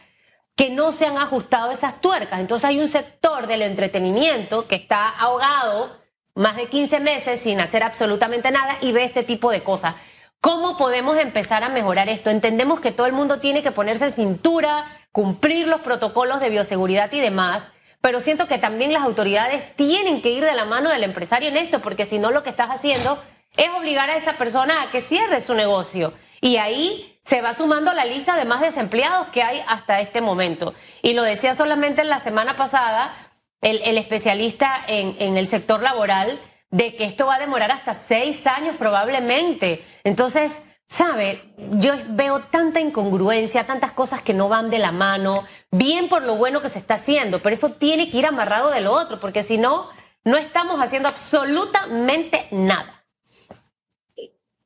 que 0.57 0.71
no 0.71 0.93
se 0.93 1.07
han 1.07 1.19
ajustado 1.19 1.73
esas 1.73 2.01
tuercas. 2.01 2.41
Entonces 2.41 2.69
hay 2.71 2.79
un 2.79 2.89
sector 2.89 3.47
del 3.49 3.63
entretenimiento 3.63 4.67
que 4.67 4.77
está 4.77 5.09
ahogado 5.09 6.01
más 6.35 6.57
de 6.57 6.69
15 6.69 7.01
meses 7.01 7.41
sin 7.41 7.61
hacer 7.61 7.83
absolutamente 7.83 8.51
nada 8.51 8.79
y 8.81 8.93
ve 8.93 9.05
este 9.05 9.25
tipo 9.25 9.51
de 9.51 9.63
cosas. 9.63 9.95
¿Cómo 10.43 10.77
podemos 10.77 11.17
empezar 11.19 11.63
a 11.63 11.69
mejorar 11.69 12.09
esto? 12.09 12.29
Entendemos 12.29 12.81
que 12.81 12.91
todo 12.91 13.07
el 13.07 13.13
mundo 13.13 13.39
tiene 13.39 13.63
que 13.63 13.71
ponerse 13.71 14.11
cintura, 14.11 14.85
cumplir 15.13 15.69
los 15.69 15.83
protocolos 15.83 16.41
de 16.41 16.51
bioseguridad 16.51 17.13
y 17.13 17.21
demás, 17.21 17.63
pero 18.01 18.21
siento 18.21 18.49
que 18.49 18.59
también 18.59 18.93
las 18.93 19.05
autoridades 19.05 19.77
tienen 19.77 20.21
que 20.21 20.31
ir 20.31 20.45
de 20.45 20.55
la 20.55 20.65
mano 20.65 20.91
del 20.91 21.05
empresario 21.05 21.49
en 21.49 21.57
esto, 21.57 21.79
porque 21.79 22.07
si 22.07 22.19
no 22.19 22.33
lo 22.33 22.43
que 22.43 22.51
estás 22.51 22.71
haciendo 22.71 23.23
es 23.57 23.69
obligar 23.71 24.11
a 24.11 24.17
esa 24.17 24.33
persona 24.33 24.83
a 24.83 24.91
que 24.91 25.01
cierre 25.01 25.41
su 25.41 25.55
negocio. 25.55 26.13
Y 26.41 26.57
ahí 26.57 27.21
se 27.25 27.41
va 27.41 27.55
sumando 27.55 27.93
la 27.93 28.05
lista 28.05 28.37
de 28.37 28.45
más 28.45 28.63
desempleados 28.63 29.29
que 29.29 29.45
hay 29.45 29.63
hasta 29.69 30.01
este 30.01 30.21
momento. 30.21 30.75
Y 31.03 31.13
lo 31.13 31.23
decía 31.23 31.55
solamente 31.55 32.03
en 32.03 32.09
la 32.09 32.19
semana 32.19 32.57
pasada 32.57 33.15
el, 33.61 33.97
especialista 33.97 34.75
en 34.89 35.37
el 35.37 35.47
sector 35.47 35.83
laboral, 35.83 36.41
de 36.73 36.97
que 36.97 37.05
esto 37.05 37.27
va 37.27 37.37
a 37.37 37.39
demorar 37.39 37.71
hasta 37.71 37.95
seis 37.95 38.45
años 38.49 38.75
probablemente. 38.77 39.85
Entonces, 40.03 40.59
¿Sabe? 40.93 41.41
Yo 41.79 41.95
veo 42.11 42.41
tanta 42.51 42.79
incongruencia, 42.79 43.67
tantas 43.67 43.93
cosas 43.93 44.21
que 44.21 44.35
no 44.35 44.51
van 44.51 44.69
de 44.69 44.79
la 44.79 44.93
mano, 44.93 45.47
bien 45.71 46.11
por 46.11 46.23
lo 46.23 46.37
bueno 46.37 46.61
que 46.61 46.69
se 46.69 46.79
está 46.79 46.95
haciendo, 46.95 47.41
pero 47.43 47.55
eso 47.55 47.73
tiene 47.73 48.11
que 48.11 48.19
ir 48.19 48.27
amarrado 48.27 48.71
de 48.71 48.83
lo 48.83 48.93
otro, 48.93 49.19
porque 49.19 49.43
si 49.43 49.57
no, 49.57 49.89
no 50.23 50.37
estamos 50.37 50.79
haciendo 50.83 51.09
absolutamente 51.09 52.47
nada. 52.51 53.07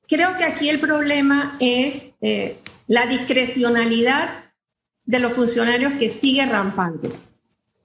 Creo 0.09 0.37
que 0.37 0.43
aquí 0.43 0.69
el 0.69 0.81
problema 0.81 1.57
es 1.61 2.09
eh, 2.21 2.61
la 2.89 3.07
discrecionalidad 3.07 4.47
de 5.05 5.21
los 5.21 5.33
funcionarios 5.33 5.93
que 6.01 6.11
sigue 6.11 6.45
rampante. 6.45 7.09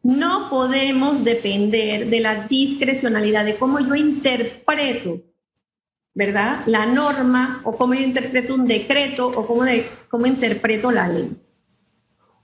No 0.04 0.50
podemos 0.50 1.24
depender 1.24 2.10
de 2.10 2.20
la 2.20 2.48
discrecionalidad, 2.48 3.46
de 3.46 3.58
cómo 3.58 3.80
yo 3.80 3.96
interpreto 3.96 5.22
¿verdad? 6.14 6.64
La 6.66 6.86
norma 6.86 7.62
o 7.64 7.78
cómo 7.78 7.94
yo 7.94 8.02
interpreto 8.02 8.56
un 8.56 8.68
decreto 8.68 9.28
o 9.28 9.48
cómo, 9.48 9.64
cómo 10.10 10.26
interpreto 10.26 10.92
la 10.92 11.08
ley. 11.08 11.32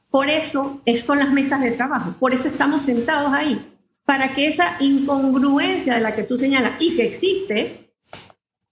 Por 0.09 0.29
eso 0.29 0.81
son 1.03 1.19
las 1.19 1.31
mesas 1.31 1.61
de 1.61 1.71
trabajo, 1.71 2.15
por 2.19 2.33
eso 2.33 2.47
estamos 2.47 2.83
sentados 2.83 3.33
ahí, 3.33 3.73
para 4.05 4.33
que 4.33 4.47
esa 4.47 4.77
incongruencia 4.79 5.95
de 5.95 6.01
la 6.01 6.15
que 6.15 6.23
tú 6.23 6.37
señalas 6.37 6.77
y 6.79 6.95
que 6.95 7.05
existe, 7.05 7.91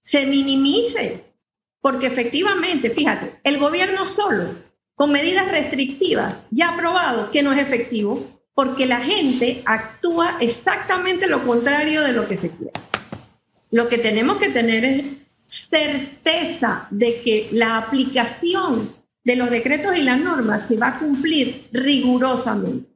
se 0.02 0.26
minimice. 0.28 1.26
Porque 1.82 2.08
efectivamente, 2.08 2.90
fíjate, 2.90 3.40
el 3.44 3.60
gobierno 3.60 4.08
solo, 4.08 4.56
con 4.96 5.12
medidas 5.12 5.52
restrictivas, 5.52 6.34
ya 6.52 6.70
ha 6.70 6.78
que 7.32 7.44
no 7.44 7.52
es 7.52 7.62
efectivo, 7.62 8.35
porque 8.56 8.86
la 8.86 9.02
gente 9.02 9.62
actúa 9.66 10.38
exactamente 10.40 11.28
lo 11.28 11.46
contrario 11.46 12.02
de 12.02 12.14
lo 12.14 12.28
que 12.28 12.38
se 12.38 12.50
quiere. 12.50 12.72
Lo 13.70 13.90
que 13.90 13.98
tenemos 13.98 14.40
que 14.40 14.50
tener 14.50 14.86
es 14.86 15.04
certeza 15.48 16.88
de 16.90 17.22
que 17.22 17.50
la 17.52 17.78
aplicación 17.78 18.96
de 19.24 19.36
los 19.36 19.50
decretos 19.50 19.98
y 19.98 20.04
las 20.04 20.20
normas 20.20 20.68
se 20.68 20.78
va 20.78 20.88
a 20.88 21.00
cumplir 21.00 21.68
rigurosamente. 21.74 22.90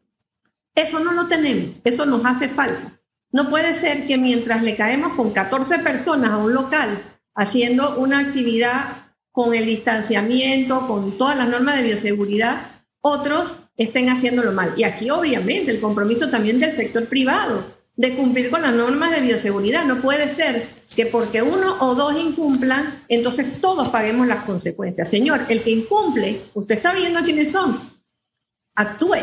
Eso 0.73 0.99
no 1.01 1.11
lo 1.11 1.27
tenemos, 1.27 1.77
eso 1.83 2.05
nos 2.05 2.25
hace 2.25 2.47
falta. 2.47 2.97
No 3.31 3.49
puede 3.49 3.73
ser 3.73 4.07
que 4.07 4.17
mientras 4.17 4.63
le 4.63 4.77
caemos 4.77 5.15
con 5.15 5.31
14 5.31 5.79
personas 5.79 6.31
a 6.31 6.37
un 6.37 6.53
local 6.53 7.03
haciendo 7.35 7.99
una 7.99 8.19
actividad 8.19 9.07
con 9.31 9.53
el 9.53 9.65
distanciamiento, 9.65 10.87
con 10.87 11.17
todas 11.17 11.37
las 11.37 11.49
normas 11.49 11.77
de 11.77 11.83
bioseguridad, 11.83 12.78
otros 13.01 13.57
estén 13.77 14.09
haciéndolo 14.09 14.51
mal. 14.51 14.73
Y 14.77 14.83
aquí 14.83 15.09
obviamente 15.09 15.71
el 15.71 15.79
compromiso 15.79 16.29
también 16.29 16.59
del 16.59 16.71
sector 16.71 17.07
privado 17.07 17.79
de 17.95 18.15
cumplir 18.15 18.49
con 18.49 18.61
las 18.61 18.73
normas 18.73 19.11
de 19.11 19.21
bioseguridad. 19.21 19.85
No 19.85 20.01
puede 20.01 20.29
ser 20.29 20.69
que 20.95 21.05
porque 21.05 21.41
uno 21.41 21.77
o 21.81 21.95
dos 21.95 22.17
incumplan, 22.17 23.03
entonces 23.09 23.59
todos 23.59 23.89
paguemos 23.89 24.25
las 24.25 24.45
consecuencias. 24.45 25.09
Señor, 25.09 25.45
el 25.49 25.63
que 25.63 25.71
incumple, 25.71 26.43
usted 26.53 26.75
está 26.75 26.93
viendo 26.93 27.21
quiénes 27.23 27.51
son. 27.51 27.91
Actúe, 28.75 29.17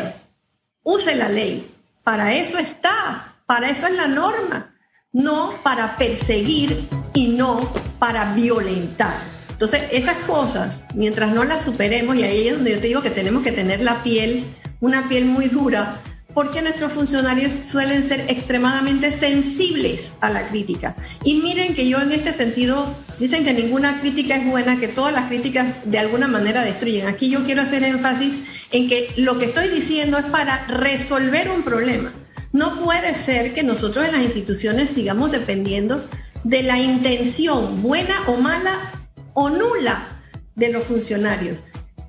use 0.83 1.15
la 1.15 1.27
ley. 1.27 1.71
Para 2.03 2.35
eso 2.35 2.59
está, 2.59 3.35
para 3.47 3.69
eso 3.69 3.87
es 3.87 3.95
la 3.95 4.07
norma. 4.07 4.75
No 5.11 5.55
para 5.63 5.97
perseguir 5.97 6.87
y 7.15 7.29
no 7.29 7.73
para 7.97 8.35
violentar. 8.35 9.36
Entonces, 9.57 9.85
esas 9.91 10.17
cosas, 10.17 10.83
mientras 10.93 11.33
no 11.33 11.43
las 11.43 11.63
superemos, 11.63 12.15
y 12.15 12.21
ahí 12.21 12.47
es 12.47 12.53
donde 12.53 12.73
yo 12.73 12.79
te 12.79 12.85
digo 12.85 13.01
que 13.01 13.09
tenemos 13.09 13.41
que 13.41 13.51
tener 13.51 13.81
la 13.81 14.03
piel, 14.03 14.45
una 14.81 15.09
piel 15.09 15.25
muy 15.25 15.47
dura, 15.47 15.99
porque 16.35 16.61
nuestros 16.61 16.91
funcionarios 16.91 17.65
suelen 17.65 18.07
ser 18.07 18.25
extremadamente 18.27 19.11
sensibles 19.11 20.13
a 20.21 20.29
la 20.29 20.43
crítica. 20.43 20.95
Y 21.23 21.37
miren 21.41 21.73
que 21.73 21.89
yo 21.89 21.99
en 21.99 22.11
este 22.11 22.33
sentido, 22.33 22.85
dicen 23.17 23.43
que 23.43 23.55
ninguna 23.55 23.99
crítica 23.99 24.35
es 24.35 24.45
buena, 24.45 24.79
que 24.79 24.89
todas 24.89 25.11
las 25.11 25.25
críticas 25.25 25.73
de 25.85 25.97
alguna 25.97 26.27
manera 26.27 26.61
destruyen. 26.61 27.07
Aquí 27.07 27.31
yo 27.31 27.43
quiero 27.43 27.63
hacer 27.63 27.83
énfasis 27.83 28.35
en 28.71 28.87
que 28.87 29.11
lo 29.17 29.39
que 29.39 29.45
estoy 29.45 29.69
diciendo 29.69 30.19
es 30.19 30.25
para 30.25 30.67
resolver 30.67 31.49
un 31.49 31.63
problema. 31.63 32.13
No 32.53 32.83
puede 32.83 33.15
ser 33.15 33.55
que 33.55 33.63
nosotros 33.63 34.05
en 34.05 34.11
las 34.11 34.21
instituciones 34.21 34.91
sigamos 34.91 35.31
dependiendo 35.31 36.07
de 36.43 36.61
la 36.61 36.77
intención, 36.77 37.81
buena 37.81 38.13
o 38.27 38.37
mala 38.37 38.96
o 39.39 39.51
nula, 39.51 40.17
de 40.55 40.71
los 40.71 40.83
funcionarios 40.85 41.63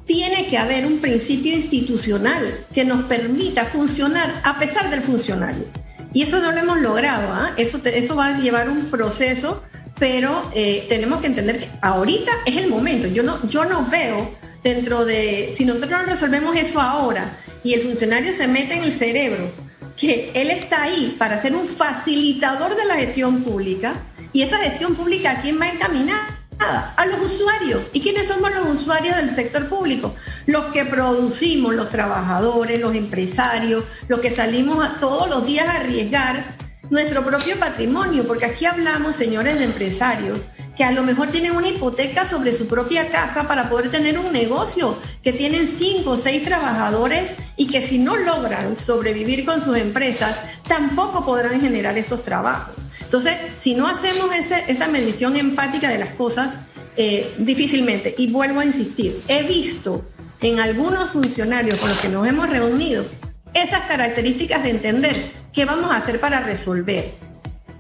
tiene 0.07 0.47
que 0.47 0.57
haber 0.57 0.87
un 0.87 1.01
principio 1.01 1.55
institucional 1.55 2.67
que 2.73 2.87
nos 2.87 3.05
permita 3.05 3.67
funcionar 3.67 4.41
a 4.43 4.59
pesar 4.59 4.89
del 4.89 5.03
funcionario. 5.03 5.67
Y 6.15 6.23
eso 6.23 6.41
no 6.41 6.51
lo 6.51 6.59
hemos 6.59 6.81
logrado, 6.81 7.31
¿ah? 7.31 7.53
eso, 7.59 7.79
eso 7.85 8.17
va 8.17 8.29
a 8.29 8.41
llevar 8.41 8.71
un 8.71 8.91
proceso, 8.91 9.63
pero 9.99 10.51
eh, 10.55 10.87
tenemos 10.89 11.21
que 11.21 11.27
entender 11.27 11.59
que 11.59 11.69
ahorita 11.83 12.33
es 12.47 12.57
el 12.57 12.69
momento. 12.69 13.07
Yo 13.07 13.23
no, 13.23 13.47
yo 13.51 13.67
no 13.67 13.85
veo 13.85 14.35
dentro 14.65 15.05
de, 15.05 15.53
si 15.55 15.67
nosotros 15.67 15.91
no 15.91 16.07
resolvemos 16.07 16.57
eso 16.57 16.81
ahora 16.81 17.37
y 17.63 17.75
el 17.75 17.83
funcionario 17.83 18.33
se 18.33 18.49
mete 18.49 18.77
en 18.77 18.85
el 18.85 18.95
cerebro, 18.95 19.53
que 19.95 20.31
él 20.33 20.49
está 20.51 20.85
ahí 20.85 21.17
para 21.19 21.43
ser 21.43 21.55
un 21.55 21.69
facilitador 21.69 22.77
de 22.77 22.87
la 22.87 22.95
gestión 22.95 23.43
pública 23.43 24.01
y 24.33 24.41
esa 24.41 24.57
gestión 24.57 24.95
pública 24.95 25.33
a 25.33 25.43
quién 25.43 25.61
va 25.61 25.67
a 25.67 25.73
encaminar 25.73 26.38
a 26.59 27.07
los 27.07 27.33
usuarios. 27.33 27.91
¿Y 27.93 28.01
quiénes 28.01 28.29
somos 28.29 28.51
los 28.55 28.81
usuarios 28.81 29.17
del 29.17 29.35
sector 29.35 29.69
público? 29.69 30.15
Los 30.47 30.67
que 30.67 30.85
producimos, 30.85 31.75
los 31.75 31.91
trabajadores, 31.91 32.81
los 32.81 32.95
empresarios, 32.95 33.85
los 34.09 34.21
que 34.21 34.31
salimos 34.31 34.85
a, 34.85 34.99
todos 35.01 35.29
los 35.29 35.47
días 35.47 35.69
a 35.69 35.81
arriesgar 35.81 36.57
nuestro 36.91 37.23
propio 37.23 37.59
patrimonio, 37.59 38.27
porque 38.27 38.47
aquí 38.47 38.65
hablamos, 38.65 39.17
señores 39.17 39.59
de 39.59 39.65
empresarios, 39.65 40.39
que 40.77 40.85
a 40.85 40.93
lo 40.93 41.03
mejor 41.03 41.29
tienen 41.29 41.55
una 41.55 41.69
hipoteca 41.69 42.25
sobre 42.25 42.53
su 42.53 42.67
propia 42.67 43.11
casa 43.11 43.47
para 43.47 43.69
poder 43.69 43.91
tener 43.91 44.19
un 44.19 44.33
negocio, 44.33 44.99
que 45.23 45.33
tienen 45.33 45.69
cinco 45.69 46.13
o 46.13 46.17
seis 46.17 46.45
trabajadores 46.45 47.35
y 47.57 47.67
que 47.67 47.83
si 47.83 47.99
no 47.99 48.17
logran 48.17 48.77
sobrevivir 48.77 49.45
con 49.45 49.61
sus 49.61 49.77
empresas, 49.77 50.37
tampoco 50.67 51.27
podrán 51.27 51.61
generar 51.61 51.99
esos 51.99 52.25
trabajos. 52.25 52.88
Entonces, 53.09 53.39
si 53.57 53.75
no 53.75 53.89
hacemos 53.89 54.29
esa 54.69 54.87
medición 54.89 55.35
empática 55.37 55.89
de 55.89 55.97
las 55.97 56.11
cosas, 56.11 56.57
eh, 56.95 57.35
difícilmente, 57.39 58.15
y 58.19 58.31
vuelvo 58.31 58.61
a 58.61 58.67
insistir, 58.67 59.23
he 59.29 59.45
visto 59.45 60.05
en 60.43 60.61
algunos 60.61 61.09
funcionarios 61.13 61.79
con 61.79 61.89
los 61.89 61.99
que 62.01 62.11
nos 62.11 62.29
hemos 62.29 62.51
reunido 62.51 63.07
esas 63.55 63.81
características 63.89 64.63
de 64.63 64.71
entender 64.71 65.31
qué 65.55 65.65
vamos 65.65 65.91
a 65.91 65.97
hacer 65.97 66.21
para 66.21 66.41
resolver. 66.41 67.15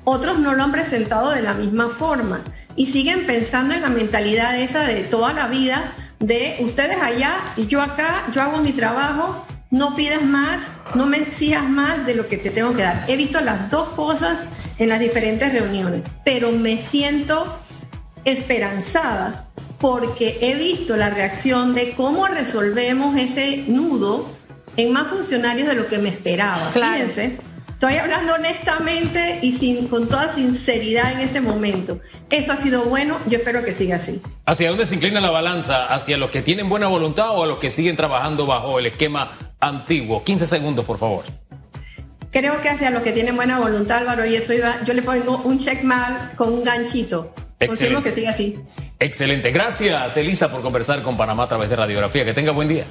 Otros 0.05 0.39
no 0.39 0.55
lo 0.55 0.63
han 0.63 0.73
presentado 0.73 1.31
de 1.31 1.43
la 1.43 1.53
misma 1.53 1.91
forma 1.91 2.43
y 2.75 2.87
siguen 2.87 3.27
pensando 3.27 3.75
en 3.75 3.83
la 3.83 3.91
mentalidad 3.91 4.59
esa 4.59 4.85
de 4.85 5.05
toda 5.05 5.35
la 5.35 5.49
vida 5.49 5.93
de 6.21 6.57
ustedes 6.61 6.97
allá 7.03 7.53
y 7.55 7.67
yo 7.67 7.83
acá, 7.83 8.29
yo 8.33 8.41
hago 8.41 8.63
mi 8.63 8.73
trabajo, 8.73 9.45
no 9.71 9.95
pidas 9.95 10.23
más, 10.23 10.61
no 10.95 11.07
me 11.07 11.19
exijas 11.19 11.69
más 11.69 12.07
de 12.07 12.15
lo 12.15 12.29
que 12.29 12.39
te 12.39 12.51
tengo 12.51 12.75
que 12.75 12.83
dar. 12.83 13.05
He 13.09 13.17
visto 13.17 13.41
las 13.41 13.71
dos 13.71 13.91
cosas 13.91 14.41
en 14.79 14.89
las 14.89 15.01
diferentes 15.01 15.53
reuniones, 15.53 16.03
pero 16.25 16.53
me 16.53 16.79
siento 16.79 17.59
esperanzada 18.25 19.49
porque 19.79 20.39
he 20.41 20.55
visto 20.55 20.97
la 20.97 21.11
reacción 21.11 21.75
de 21.75 21.93
cómo 21.93 22.27
resolvemos 22.27 23.17
ese 23.17 23.65
nudo 23.69 24.29
en 24.77 24.93
más 24.93 25.09
funcionarios 25.09 25.69
de 25.69 25.75
lo 25.75 25.89
que 25.89 25.99
me 25.99 26.09
esperaba. 26.09 26.71
Fíjense, 26.73 27.39
estoy 27.79 27.95
hablando 27.95 28.35
honestamente 28.35 29.39
y 29.41 29.53
sin, 29.53 29.87
con 29.87 30.09
toda 30.09 30.35
sinceridad 30.35 31.13
en 31.13 31.21
este 31.21 31.41
momento. 31.41 32.01
Eso 32.29 32.53
ha 32.53 32.57
sido 32.57 32.83
bueno, 32.87 33.19
yo 33.29 33.39
espero 33.39 33.65
que 33.65 33.73
siga 33.73 33.99
así. 33.99 34.21
¿Hacia 34.47 34.71
dónde 34.71 34.85
se 34.85 34.97
inclina 34.97 35.21
la 35.21 35.31
balanza? 35.31 35.87
¿Hacia 35.87 36.17
los 36.17 36.33
que 36.33 36.43
tienen 36.43 36.69
buena 36.69 36.89
voluntad 36.89 37.31
o 37.31 37.45
a 37.45 37.47
los 37.47 37.59
que 37.59 37.71
siguen 37.71 37.95
trabajando 37.95 38.47
bajo 38.47 38.81
el 38.81 38.87
esquema 38.87 39.31
antiguo? 39.61 40.25
15 40.25 40.49
segundos, 40.49 40.85
por 40.85 40.99
favor. 40.99 41.25
Creo 42.33 42.61
que 42.61 42.69
hacia 42.69 42.91
los 42.91 43.05
que 43.05 43.13
tienen 43.13 43.37
buena 43.37 43.61
voluntad, 43.61 43.99
Álvaro, 43.99 44.27
y 44.27 44.35
eso 44.35 44.53
iba, 44.53 44.83
yo 44.85 44.93
le 44.93 45.03
pongo 45.03 45.43
un 45.45 45.59
checkmark 45.61 46.35
con 46.35 46.53
un 46.53 46.65
ganchito. 46.65 47.33
Excelente. 47.61 48.11
que 48.11 48.15
siga 48.17 48.31
así. 48.31 48.59
Excelente. 48.99 49.53
Gracias, 49.53 50.17
Elisa, 50.17 50.51
por 50.51 50.63
conversar 50.63 51.03
con 51.03 51.17
Panamá 51.17 51.45
a 51.45 51.49
través 51.49 51.71
de 51.71 51.77
radiografía. 51.77 52.25
Que 52.25 52.35
tenga 52.35 52.51
buen 52.51 52.67
día. 52.67 52.87